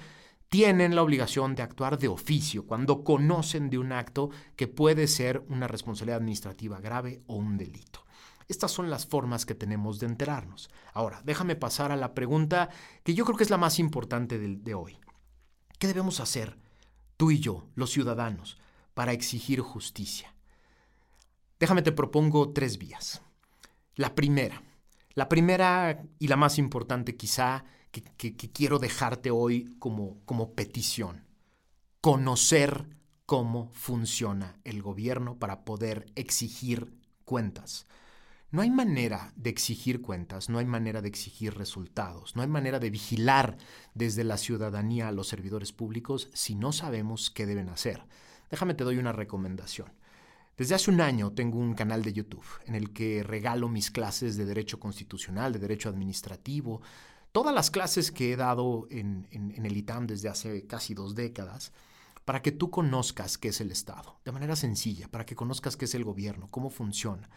tienen 0.49 0.95
la 0.95 1.03
obligación 1.03 1.55
de 1.55 1.61
actuar 1.61 1.99
de 1.99 2.07
oficio 2.07 2.65
cuando 2.65 3.03
conocen 3.03 3.69
de 3.69 3.77
un 3.77 3.91
acto 3.91 4.31
que 4.55 4.67
puede 4.67 5.07
ser 5.07 5.43
una 5.47 5.67
responsabilidad 5.67 6.17
administrativa 6.17 6.79
grave 6.81 7.21
o 7.27 7.35
un 7.35 7.57
delito. 7.57 8.03
Estas 8.47 8.71
son 8.71 8.89
las 8.89 9.05
formas 9.05 9.45
que 9.45 9.53
tenemos 9.53 9.99
de 9.99 10.07
enterarnos. 10.07 10.71
Ahora, 10.93 11.21
déjame 11.23 11.55
pasar 11.55 11.91
a 11.91 11.95
la 11.95 12.15
pregunta 12.15 12.69
que 13.03 13.13
yo 13.13 13.23
creo 13.23 13.37
que 13.37 13.43
es 13.43 13.51
la 13.51 13.59
más 13.59 13.77
importante 13.77 14.39
de, 14.39 14.73
hoy. 14.73 14.97
¿Qué 15.77 15.85
debemos 15.85 16.19
hacer, 16.19 16.57
tú 17.15 17.29
y 17.29 17.39
yo, 17.39 17.67
los 17.75 17.91
ciudadanos, 17.91 18.57
para 18.95 19.13
exigir 19.13 19.61
justicia? 19.61 20.33
Déjame 21.59 21.83
te 21.83 21.91
propongo 21.91 22.51
tres 22.51 22.79
vías. 22.79 23.21
La 23.93 24.15
primera, 24.15 24.63
la 25.13 25.29
primera 25.29 26.01
y 26.17 26.27
la 26.27 26.35
más 26.35 26.57
importante 26.57 27.15
quizá 27.15 27.65
que, 27.91 28.35
quiero 28.35 28.79
dejarte 28.79 29.31
hoy 29.31 29.75
como, 29.79 30.23
como 30.25 30.53
petición. 30.53 31.25
Conocer 32.01 32.85
cómo 33.25 33.69
funciona 33.73 34.59
el 34.63 34.81
gobierno 34.81 35.37
para 35.37 35.65
poder 35.65 36.11
exigir 36.15 36.93
cuentas. 37.25 37.85
No 38.51 38.63
hay 38.63 38.71
manera 38.71 39.31
de 39.35 39.51
exigir 39.51 40.01
cuentas, 40.01 40.49
no 40.49 40.57
hay 40.57 40.65
manera 40.65 41.03
de 41.03 41.09
exigir 41.09 41.53
resultados, 41.55 42.35
no 42.35 42.41
hay 42.41 42.47
manera 42.47 42.79
de 42.79 42.89
vigilar 42.89 43.57
desde 43.93 44.23
la 44.23 44.37
ciudadanía 44.37 45.07
a 45.07 45.11
los 45.11 45.27
servidores 45.27 45.71
públicos 45.71 46.31
si 46.33 46.55
no 46.55 46.71
sabemos 46.71 47.29
qué 47.29 47.45
deben 47.45 47.69
hacer. 47.69 48.03
Déjame 48.49 48.73
te 48.73 48.83
doy 48.83 48.97
una 48.97 49.11
recomendación. 49.11 49.93
Desde 50.57 50.75
hace 50.75 50.91
un 50.91 50.99
año 50.99 51.31
tengo 51.31 51.59
un 51.59 51.73
canal 51.73 52.03
de 52.03 52.11
YouTube 52.11 52.43
en 52.65 52.75
el 52.75 52.91
que 52.91 53.23
regalo 53.23 53.69
mis 53.69 53.91
clases 53.91 54.35
de 54.35 54.45
derecho 54.45 54.79
constitucional, 54.79 55.53
de 55.53 55.59
derecho 55.59 55.87
administrativo, 55.87 56.81
todas 57.31 57.53
las 57.53 57.71
clases 57.71 58.11
que 58.11 58.33
he 58.33 58.35
dado 58.35 58.87
en, 58.89 59.27
el 59.31 59.77
ITAM 59.77 60.07
desde 60.07 60.29
hace 60.29 60.65
casi 60.65 60.93
dos 60.93 61.15
décadas 61.15 61.71
para 62.25 62.41
que 62.41 62.51
tú 62.51 62.69
conozcas 62.69 63.37
qué 63.37 63.49
es 63.49 63.61
el 63.61 63.71
Estado, 63.71 64.19
de 64.23 64.31
manera 64.31 64.55
sencilla, 64.55 65.07
para 65.07 65.25
que 65.25 65.35
conozcas 65.35 65.77
qué 65.77 65.85
es 65.85 65.95
el 65.95 66.03
gobierno, 66.03 66.47
cómo 66.51 66.69
funciona. 66.69 67.29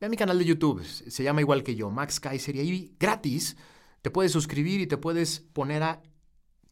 Ve 0.00 0.06
a 0.06 0.10
mi 0.10 0.16
canal 0.16 0.38
de 0.38 0.44
YouTube, 0.44 0.84
se 0.84 1.22
llama 1.22 1.40
igual 1.40 1.62
que 1.62 1.76
yo, 1.76 1.90
Max 1.90 2.18
Kaiser, 2.18 2.56
y 2.56 2.60
ahí 2.60 2.96
gratis 2.98 3.56
te 4.00 4.10
puedes 4.10 4.32
suscribir 4.32 4.80
y 4.80 4.88
te 4.88 4.96
puedes 4.96 5.40
poner 5.40 5.84
a 5.84 6.02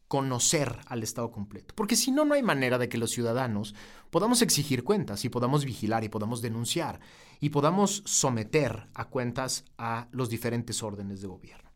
conocer 0.08 0.80
al 0.86 1.04
Estado 1.04 1.30
completo. 1.30 1.72
Porque 1.76 1.94
si 1.94 2.10
no, 2.10 2.24
no 2.24 2.34
hay 2.34 2.42
manera 2.42 2.78
de 2.78 2.88
que 2.88 2.98
los 2.98 3.12
ciudadanos 3.12 3.76
podamos 4.10 4.42
exigir 4.42 4.82
cuentas 4.82 5.24
y 5.24 5.28
podamos 5.28 5.64
vigilar 5.64 6.02
y 6.02 6.08
podamos 6.08 6.42
denunciar 6.42 6.98
y 7.38 7.50
podamos 7.50 8.02
someter 8.04 8.88
a 8.94 9.04
cuentas 9.08 9.64
a 9.78 10.08
los 10.10 10.28
diferentes 10.28 10.82
órdenes 10.82 11.20
de 11.20 11.28
gobierno. 11.28 11.69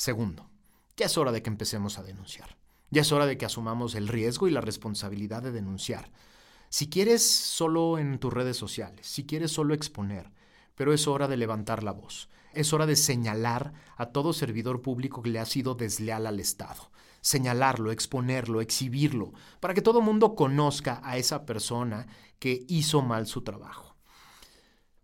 Segundo, 0.00 0.48
ya 0.96 1.04
es 1.04 1.18
hora 1.18 1.30
de 1.30 1.42
que 1.42 1.50
empecemos 1.50 1.98
a 1.98 2.02
denunciar. 2.02 2.56
Ya 2.88 3.02
es 3.02 3.12
hora 3.12 3.26
de 3.26 3.36
que 3.36 3.44
asumamos 3.44 3.94
el 3.94 4.08
riesgo 4.08 4.48
y 4.48 4.50
la 4.50 4.62
responsabilidad 4.62 5.42
de 5.42 5.52
denunciar. 5.52 6.10
Si 6.70 6.88
quieres 6.88 7.22
solo 7.22 7.98
en 7.98 8.18
tus 8.18 8.32
redes 8.32 8.56
sociales, 8.56 9.06
si 9.06 9.26
quieres 9.26 9.52
solo 9.52 9.74
exponer, 9.74 10.32
pero 10.74 10.94
es 10.94 11.06
hora 11.06 11.28
de 11.28 11.36
levantar 11.36 11.82
la 11.82 11.92
voz. 11.92 12.30
Es 12.54 12.72
hora 12.72 12.86
de 12.86 12.96
señalar 12.96 13.74
a 13.98 14.06
todo 14.06 14.32
servidor 14.32 14.80
público 14.80 15.20
que 15.20 15.28
le 15.28 15.38
ha 15.38 15.44
sido 15.44 15.74
desleal 15.74 16.26
al 16.26 16.40
Estado 16.40 16.90
señalarlo, 17.20 17.92
exponerlo, 17.92 18.62
exhibirlo, 18.62 19.34
para 19.60 19.74
que 19.74 19.82
todo 19.82 20.00
mundo 20.00 20.34
conozca 20.34 21.02
a 21.04 21.18
esa 21.18 21.44
persona 21.44 22.06
que 22.38 22.64
hizo 22.68 23.02
mal 23.02 23.26
su 23.26 23.42
trabajo. 23.42 23.89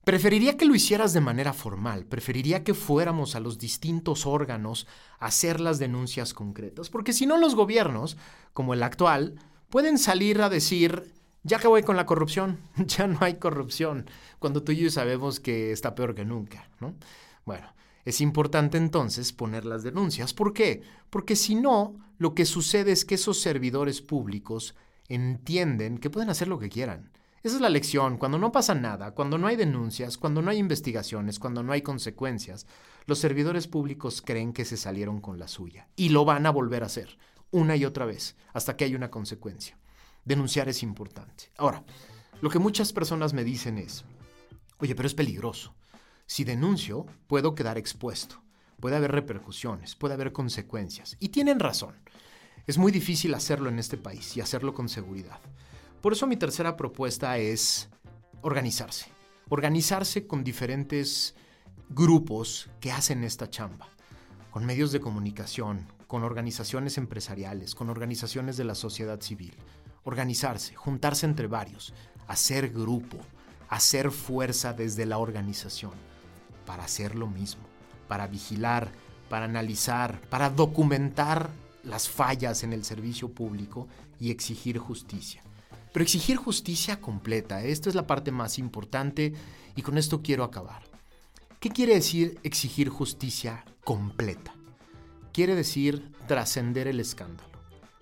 Preferiría 0.07 0.57
que 0.57 0.67
lo 0.67 0.77
hicieras 0.77 1.13
de 1.15 1.21
manera 1.21 1.53
formal, 1.53 2.07
preferiría 2.07 2.63
que 2.63 2.75
fuéramos 2.75 3.35
a 3.35 3.41
los 3.41 3.59
distintos 3.59 4.25
órganos 4.25 4.87
a 5.19 5.27
hacer 5.27 5.59
las 5.59 5.81
denuncias 5.81 6.33
concretas, 6.33 6.91
porque 6.91 7.13
si 7.13 7.27
no 7.27 7.39
los 7.39 7.57
gobiernos, 7.57 8.17
como 8.53 8.73
el 8.73 8.85
actual, 8.85 9.35
pueden 9.69 9.99
salir 9.99 10.43
a 10.43 10.49
decir, 10.49 11.13
ya 11.43 11.59
que 11.59 11.67
voy 11.67 11.83
con 11.83 11.97
la 11.97 12.07
corrupción, 12.07 12.61
ya 12.87 13.09
no 13.09 13.19
hay 13.21 13.35
corrupción, 13.35 14.09
cuando 14.39 14.63
tú 14.63 14.71
y 14.71 14.77
yo 14.77 14.91
sabemos 14.91 15.41
que 15.41 15.73
está 15.73 15.97
peor 15.97 16.15
que 16.15 16.25
nunca, 16.25 16.71
¿no? 16.79 16.95
Bueno, 17.45 17.67
es 18.05 18.21
importante 18.21 18.79
entonces 18.79 19.33
poner 19.33 19.65
las 19.65 19.83
denuncias. 19.83 20.33
¿Por 20.33 20.53
qué? 20.53 20.83
Porque 21.11 21.35
si 21.35 21.57
no, 21.57 21.97
lo 22.19 22.33
que 22.33 22.45
sucede 22.45 22.93
es 22.93 23.05
que 23.05 23.17
esos 23.17 23.41
servidores 23.41 24.03
públicos 24.03 24.77
entienden 25.09 25.99
que 25.99 26.11
pueden 26.11 26.31
hacer 26.31 26.47
lo 26.47 26.61
que 26.61 26.69
quieran. 26.69 27.11
Esa 27.47 27.55
es 27.55 27.63
la 27.63 27.71
lección. 27.71 28.19
Cuando 28.19 28.41
no 28.41 28.51
pasa 28.51 28.75
nada, 28.75 29.13
cuando 29.13 29.39
no 29.39 29.47
hay 29.47 29.55
denuncias, 29.55 30.19
cuando 30.19 30.43
no 30.43 30.51
hay 30.51 30.59
investigaciones, 30.59 31.39
cuando 31.39 31.63
no 31.63 31.73
hay 31.73 31.81
consecuencias, 31.81 32.67
los 33.05 33.21
servidores 33.21 33.69
públicos 33.69 34.21
creen 34.21 34.53
que 34.53 34.65
se 34.65 34.77
salieron 34.77 35.21
con 35.21 35.39
la 35.39 35.47
suya 35.47 35.87
y 35.95 36.09
lo 36.09 36.25
van 36.25 36.45
a 36.47 36.51
volver 36.51 36.83
a 36.83 36.87
hacer 36.87 37.17
una 37.53 37.77
y 37.77 37.85
otra 37.85 38.05
vez 38.05 38.35
hasta 38.53 38.77
que 38.77 38.83
hay 38.83 38.97
una 38.97 39.13
consecuencia. 39.13 39.79
Denunciar 40.25 40.69
es 40.69 40.83
importante. 40.83 41.53
Ahora, 41.57 41.85
lo 42.41 42.51
que 42.51 42.59
muchas 42.59 42.93
personas 42.93 43.33
me 43.33 43.45
dicen 43.45 43.79
es, 43.79 44.05
oye, 44.79 44.97
pero 44.97 45.07
es 45.07 45.15
peligroso. 45.15 45.73
Si 46.27 46.43
denuncio, 46.43 47.07
puedo 47.29 47.55
quedar 47.55 47.79
expuesto. 47.79 48.43
Puede 48.81 48.97
haber 48.97 49.13
repercusiones, 49.13 49.95
puede 49.95 50.15
haber 50.15 50.33
consecuencias. 50.33 51.17
Y 51.21 51.29
tienen 51.29 51.61
razón. 51.61 51.95
Es 52.67 52.77
muy 52.77 52.91
difícil 52.91 53.33
hacerlo 53.35 53.69
en 53.69 53.79
este 53.79 53.99
país 53.99 54.37
y 54.37 54.41
hacerlo 54.41 54.75
con 54.75 54.89
seguridad. 54.89 55.39
Por 56.01 56.13
eso 56.13 56.27
mi 56.27 56.37
tercera 56.37 56.77
propuesta 56.77 57.39
es 57.39 57.89
organizarse. 58.43 59.07
Organizarse 59.49 60.27
con 60.27 60.45
diferentes 60.45 61.35
grupos 61.89 62.69
que 62.81 62.93
hacen 62.93 63.25
esta 63.25 63.51
chamba. 63.51 63.89
Con 64.51 64.65
medios 64.65 64.93
de 64.93 65.01
comunicación, 65.01 65.87
con 66.07 66.23
organizaciones 66.23 66.99
empresariales, 66.99 67.75
con 67.75 67.91
organizaciones 67.91 68.57
de 68.57 68.65
la 68.65 68.75
sociedad 68.75 69.21
civil. 69.21 69.55
Organizarse, 70.05 70.75
juntarse 70.75 71.27
entre 71.27 71.49
varios, 71.49 71.93
hacer 72.29 72.71
grupo, 72.71 73.19
hacer 73.69 74.11
fuerza 74.11 74.73
desde 74.73 75.07
la 75.07 75.19
organización 75.19 75.93
para 76.65 76.85
hacer 76.85 77.15
lo 77.15 77.27
mismo, 77.27 77.63
para 78.09 78.27
vigilar, 78.27 78.91
para 79.29 79.47
analizar, 79.47 80.21
para 80.29 80.51
documentar 80.51 81.51
las 81.83 82.09
fallas 82.09 82.63
en 82.63 82.73
el 82.73 82.85
servicio 82.85 83.31
público 83.31 83.89
y 84.21 84.31
exigir 84.31 84.79
justicia. 84.79 85.43
Pero 85.97 86.05
exigir 86.05 86.37
justicia 86.37 87.01
completa, 87.01 87.65
esto 87.65 87.89
es 87.89 87.95
la 87.95 88.07
parte 88.07 88.31
más 88.31 88.59
importante 88.59 89.33
y 89.77 89.81
con 89.81 89.97
esto 89.97 90.21
quiero 90.21 90.45
acabar. 90.45 90.83
¿Qué 91.59 91.71
quiere 91.71 91.95
decir 91.95 92.39
exigir 92.43 92.91
justicia 92.91 93.65
completa? 93.83 94.53
Quiere 95.33 95.55
decir 95.55 96.13
trascender 96.29 96.87
el 96.87 97.01
escándalo, 97.01 97.49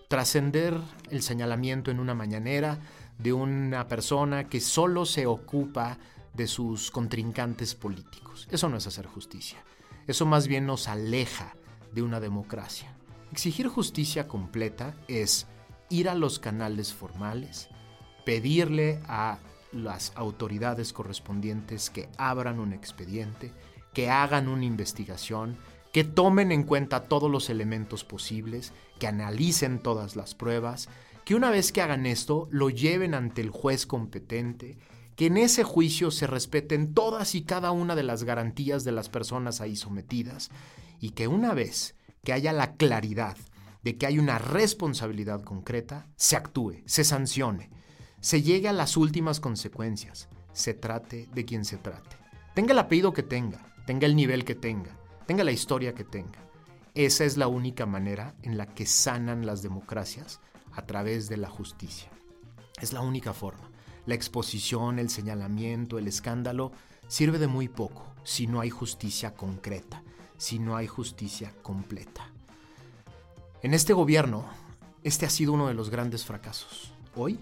trascender 0.09 0.76
el 1.12 1.22
señalamiento 1.22 1.92
en 1.92 2.00
una 2.00 2.14
mañanera 2.14 2.80
de 3.18 3.33
una 3.33 3.87
persona 3.87 4.48
que 4.48 4.61
solo 4.61 5.07
se 5.07 5.26
ocupa 5.26 5.96
de 6.33 6.48
sus 6.48 6.90
contrincantes 6.90 7.76
políticos. 7.76 8.48
Eso 8.50 8.68
no 8.68 8.76
es 8.76 8.88
hacer 8.88 9.07
justicia. 9.07 9.62
Eso 10.09 10.26
más 10.26 10.48
bien 10.48 10.66
nos 10.66 10.88
aleja 10.88 11.54
de 11.92 12.02
una 12.02 12.18
democracia. 12.18 12.92
Exigir 13.30 13.68
justicia 13.68 14.26
completa 14.26 14.96
es 15.07 15.46
ir 15.90 16.09
a 16.09 16.16
los 16.16 16.40
canales 16.40 16.92
formales, 16.92 17.68
pedirle 18.24 19.00
a 19.06 19.38
las 19.72 20.12
autoridades 20.14 20.92
correspondientes 20.92 21.90
que 21.90 22.08
abran 22.16 22.60
un 22.60 22.72
expediente, 22.72 23.52
que 23.92 24.10
hagan 24.10 24.48
una 24.48 24.64
investigación, 24.64 25.56
que 25.92 26.04
tomen 26.04 26.52
en 26.52 26.64
cuenta 26.64 27.04
todos 27.04 27.30
los 27.30 27.50
elementos 27.50 28.04
posibles, 28.04 28.72
que 28.98 29.06
analicen 29.06 29.78
todas 29.78 30.16
las 30.16 30.34
pruebas, 30.34 30.88
que 31.24 31.34
una 31.34 31.50
vez 31.50 31.72
que 31.72 31.82
hagan 31.82 32.06
esto 32.06 32.48
lo 32.50 32.70
lleven 32.70 33.14
ante 33.14 33.40
el 33.40 33.50
juez 33.50 33.87
competente 33.87 34.76
que 35.16 35.26
en 35.26 35.37
ese 35.37 35.62
juicio 35.62 36.10
se 36.10 36.26
respeten 36.26 36.92
todas 36.92 37.34
y 37.34 37.42
cada 37.42 37.70
una 37.70 37.94
de 37.94 38.02
las 38.02 38.24
garantías 38.24 38.84
de 38.84 38.92
las 38.92 39.08
personas 39.08 39.60
ahí 39.60 39.76
sometidas 39.76 40.50
y 41.00 41.10
que 41.10 41.28
una 41.28 41.54
vez 41.54 41.94
que 42.24 42.32
haya 42.32 42.52
la 42.52 42.74
claridad 42.74 43.37
de 43.82 43.96
que 43.96 44.06
hay 44.06 44.18
una 44.18 44.38
responsabilidad 44.38 45.42
concreta, 45.42 46.08
se 46.16 46.37
actúe, 46.37 46.82
se 46.87 47.04
sancione, 47.04 47.70
se 48.24 48.40
llegue 48.40 48.70
a 48.70 48.72
las 48.72 48.96
últimas 48.96 49.38
consecuencias, 49.38 50.30
se 50.54 50.72
trate 50.72 51.28
de 51.34 51.44
quien 51.44 51.66
se 51.66 51.76
trate. 51.76 52.16
Tenga 52.54 52.72
el 52.72 52.78
apellido 52.78 53.12
que 53.12 53.22
tenga, 53.22 53.60
tenga 53.84 54.06
el 54.06 54.16
nivel 54.16 54.46
que 54.46 54.54
tenga, 54.54 54.96
tenga 55.26 55.44
la 55.44 55.52
historia 55.52 55.94
que 55.94 56.04
tenga. 56.04 56.38
Esa 56.94 57.26
es 57.26 57.37
la 57.37 57.48
única 57.48 57.84
manera 57.84 58.34
en 58.40 58.56
la 58.56 58.64
que 58.64 58.87
sanan 58.87 59.44
las 59.44 59.60
democracias 59.60 60.40
a 60.72 60.87
través 60.87 61.28
de 61.28 61.37
la 61.37 61.50
justicia. 61.50 62.08
Es 62.80 62.94
la 62.94 63.02
única 63.02 63.34
forma. 63.34 63.70
La 64.06 64.14
exposición, 64.14 64.98
el 64.98 65.10
señalamiento, 65.10 65.98
el 65.98 66.08
escándalo 66.08 66.72
sirve 67.08 67.38
de 67.38 67.46
muy 67.46 67.68
poco 67.68 68.06
si 68.22 68.46
no 68.46 68.60
hay 68.60 68.70
justicia 68.70 69.34
concreta, 69.34 70.02
si 70.38 70.58
no 70.58 70.76
hay 70.76 70.87
justicia 70.87 71.52
completa. 71.60 72.30
En 73.62 73.74
este 73.74 73.92
gobierno, 73.92 74.46
este 75.02 75.26
ha 75.26 75.30
sido 75.30 75.52
uno 75.52 75.68
de 75.68 75.74
los 75.74 75.90
grandes 75.90 76.24
fracasos. 76.24 76.94
Hoy, 77.14 77.38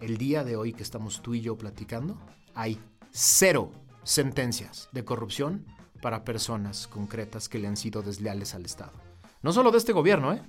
el 0.00 0.18
día 0.18 0.44
de 0.44 0.56
hoy 0.56 0.72
que 0.72 0.82
estamos 0.82 1.22
tú 1.22 1.34
y 1.34 1.40
yo 1.40 1.56
platicando, 1.56 2.18
hay 2.54 2.80
cero 3.10 3.72
sentencias 4.02 4.88
de 4.92 5.04
corrupción 5.04 5.64
para 6.02 6.24
personas 6.24 6.86
concretas 6.86 7.48
que 7.48 7.58
le 7.58 7.68
han 7.68 7.76
sido 7.76 8.02
desleales 8.02 8.54
al 8.54 8.64
Estado. 8.64 8.92
No 9.42 9.52
solo 9.52 9.70
de 9.70 9.78
este 9.78 9.92
gobierno, 9.92 10.32
¿eh? 10.32 10.42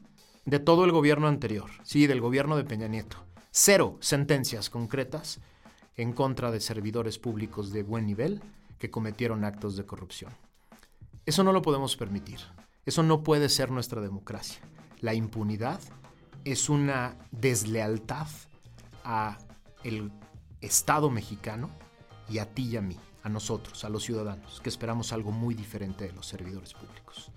De 0.45 0.59
todo 0.59 0.85
el 0.85 0.91
gobierno 0.91 1.27
anterior, 1.27 1.69
sí, 1.83 2.07
del 2.07 2.21
gobierno 2.21 2.55
de 2.55 2.63
Peña 2.63 2.87
Nieto 2.87 3.27
cero 3.59 3.97
sentencias 4.01 4.69
concretas 4.69 5.39
en 5.95 6.13
contra 6.13 6.51
de 6.51 6.59
servidores 6.59 7.17
públicos 7.17 7.73
de 7.73 7.81
buen 7.81 8.05
nivel 8.05 8.39
que 8.77 8.91
cometieron 8.91 9.43
actos 9.43 9.75
de 9.75 9.83
corrupción. 9.83 10.31
Eso 11.25 11.43
no 11.43 11.51
lo 11.51 11.63
podemos 11.63 11.95
permitir. 11.95 12.39
Eso 12.85 13.01
no 13.01 13.23
puede 13.23 13.49
ser 13.49 13.71
nuestra 13.71 13.99
democracia. 13.99 14.61
La 14.99 15.15
impunidad 15.15 15.79
es 16.45 16.69
una 16.69 17.17
deslealtad 17.31 18.27
a 19.07 19.37
el 19.83 20.11
Estado 20.59 21.09
mexicano 21.09 21.69
y 22.29 22.39
a 22.39 22.53
ti 22.53 22.67
y 22.67 22.77
a 22.77 22.81
mí, 22.81 22.97
a 23.23 23.29
nosotros, 23.29 23.85
a 23.85 23.89
los 23.89 24.03
ciudadanos, 24.03 24.59
que 24.59 24.69
esperamos 24.69 25.13
algo 25.13 25.31
muy 25.31 25.55
diferente 25.55 26.05
de 26.05 26.11
los 26.11 26.27
servidores 26.27 26.73
públicos. 26.73 27.31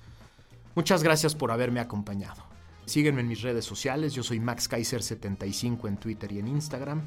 Muchas 0.75 1.03
gracias 1.03 1.35
por 1.35 1.53
haberme 1.53 1.79
acompañado. 1.79 2.43
Sígueme 2.87 3.21
en 3.21 3.29
mis 3.29 3.43
redes 3.43 3.65
sociales, 3.65 4.15
yo 4.15 4.25
soy 4.25 4.41
Max 4.41 4.69
Kaiser75 4.69 5.87
en 5.87 5.97
Twitter 5.97 6.33
y 6.33 6.41
en 6.41 6.49
Instagram. 6.49 7.03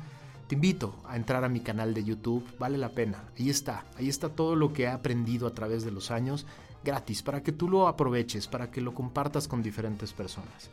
Te 0.48 0.56
invito 0.56 0.96
a 1.08 1.18
entrar 1.18 1.44
a 1.44 1.50
mi 1.50 1.60
canal 1.60 1.94
de 1.94 2.06
YouTube, 2.06 2.46
vale 2.58 2.78
la 2.78 2.90
pena. 2.90 3.26
Ahí 3.38 3.50
está, 3.50 3.84
ahí 3.98 4.08
está 4.08 4.30
todo 4.30 4.56
lo 4.56 4.72
que 4.72 4.84
he 4.84 4.88
aprendido 4.88 5.46
a 5.46 5.54
través 5.54 5.84
de 5.84 5.92
los 5.92 6.10
años, 6.10 6.46
gratis, 6.86 7.22
para 7.22 7.44
que 7.44 7.52
tú 7.52 7.68
lo 7.68 7.88
aproveches, 7.90 8.48
para 8.48 8.72
que 8.72 8.80
lo 8.80 8.94
compartas 8.94 9.48
con 9.48 9.62
diferentes 9.62 10.14
personas. 10.14 10.70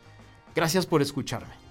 Gracias 0.55 0.85
por 0.85 1.01
escucharme. 1.01 1.70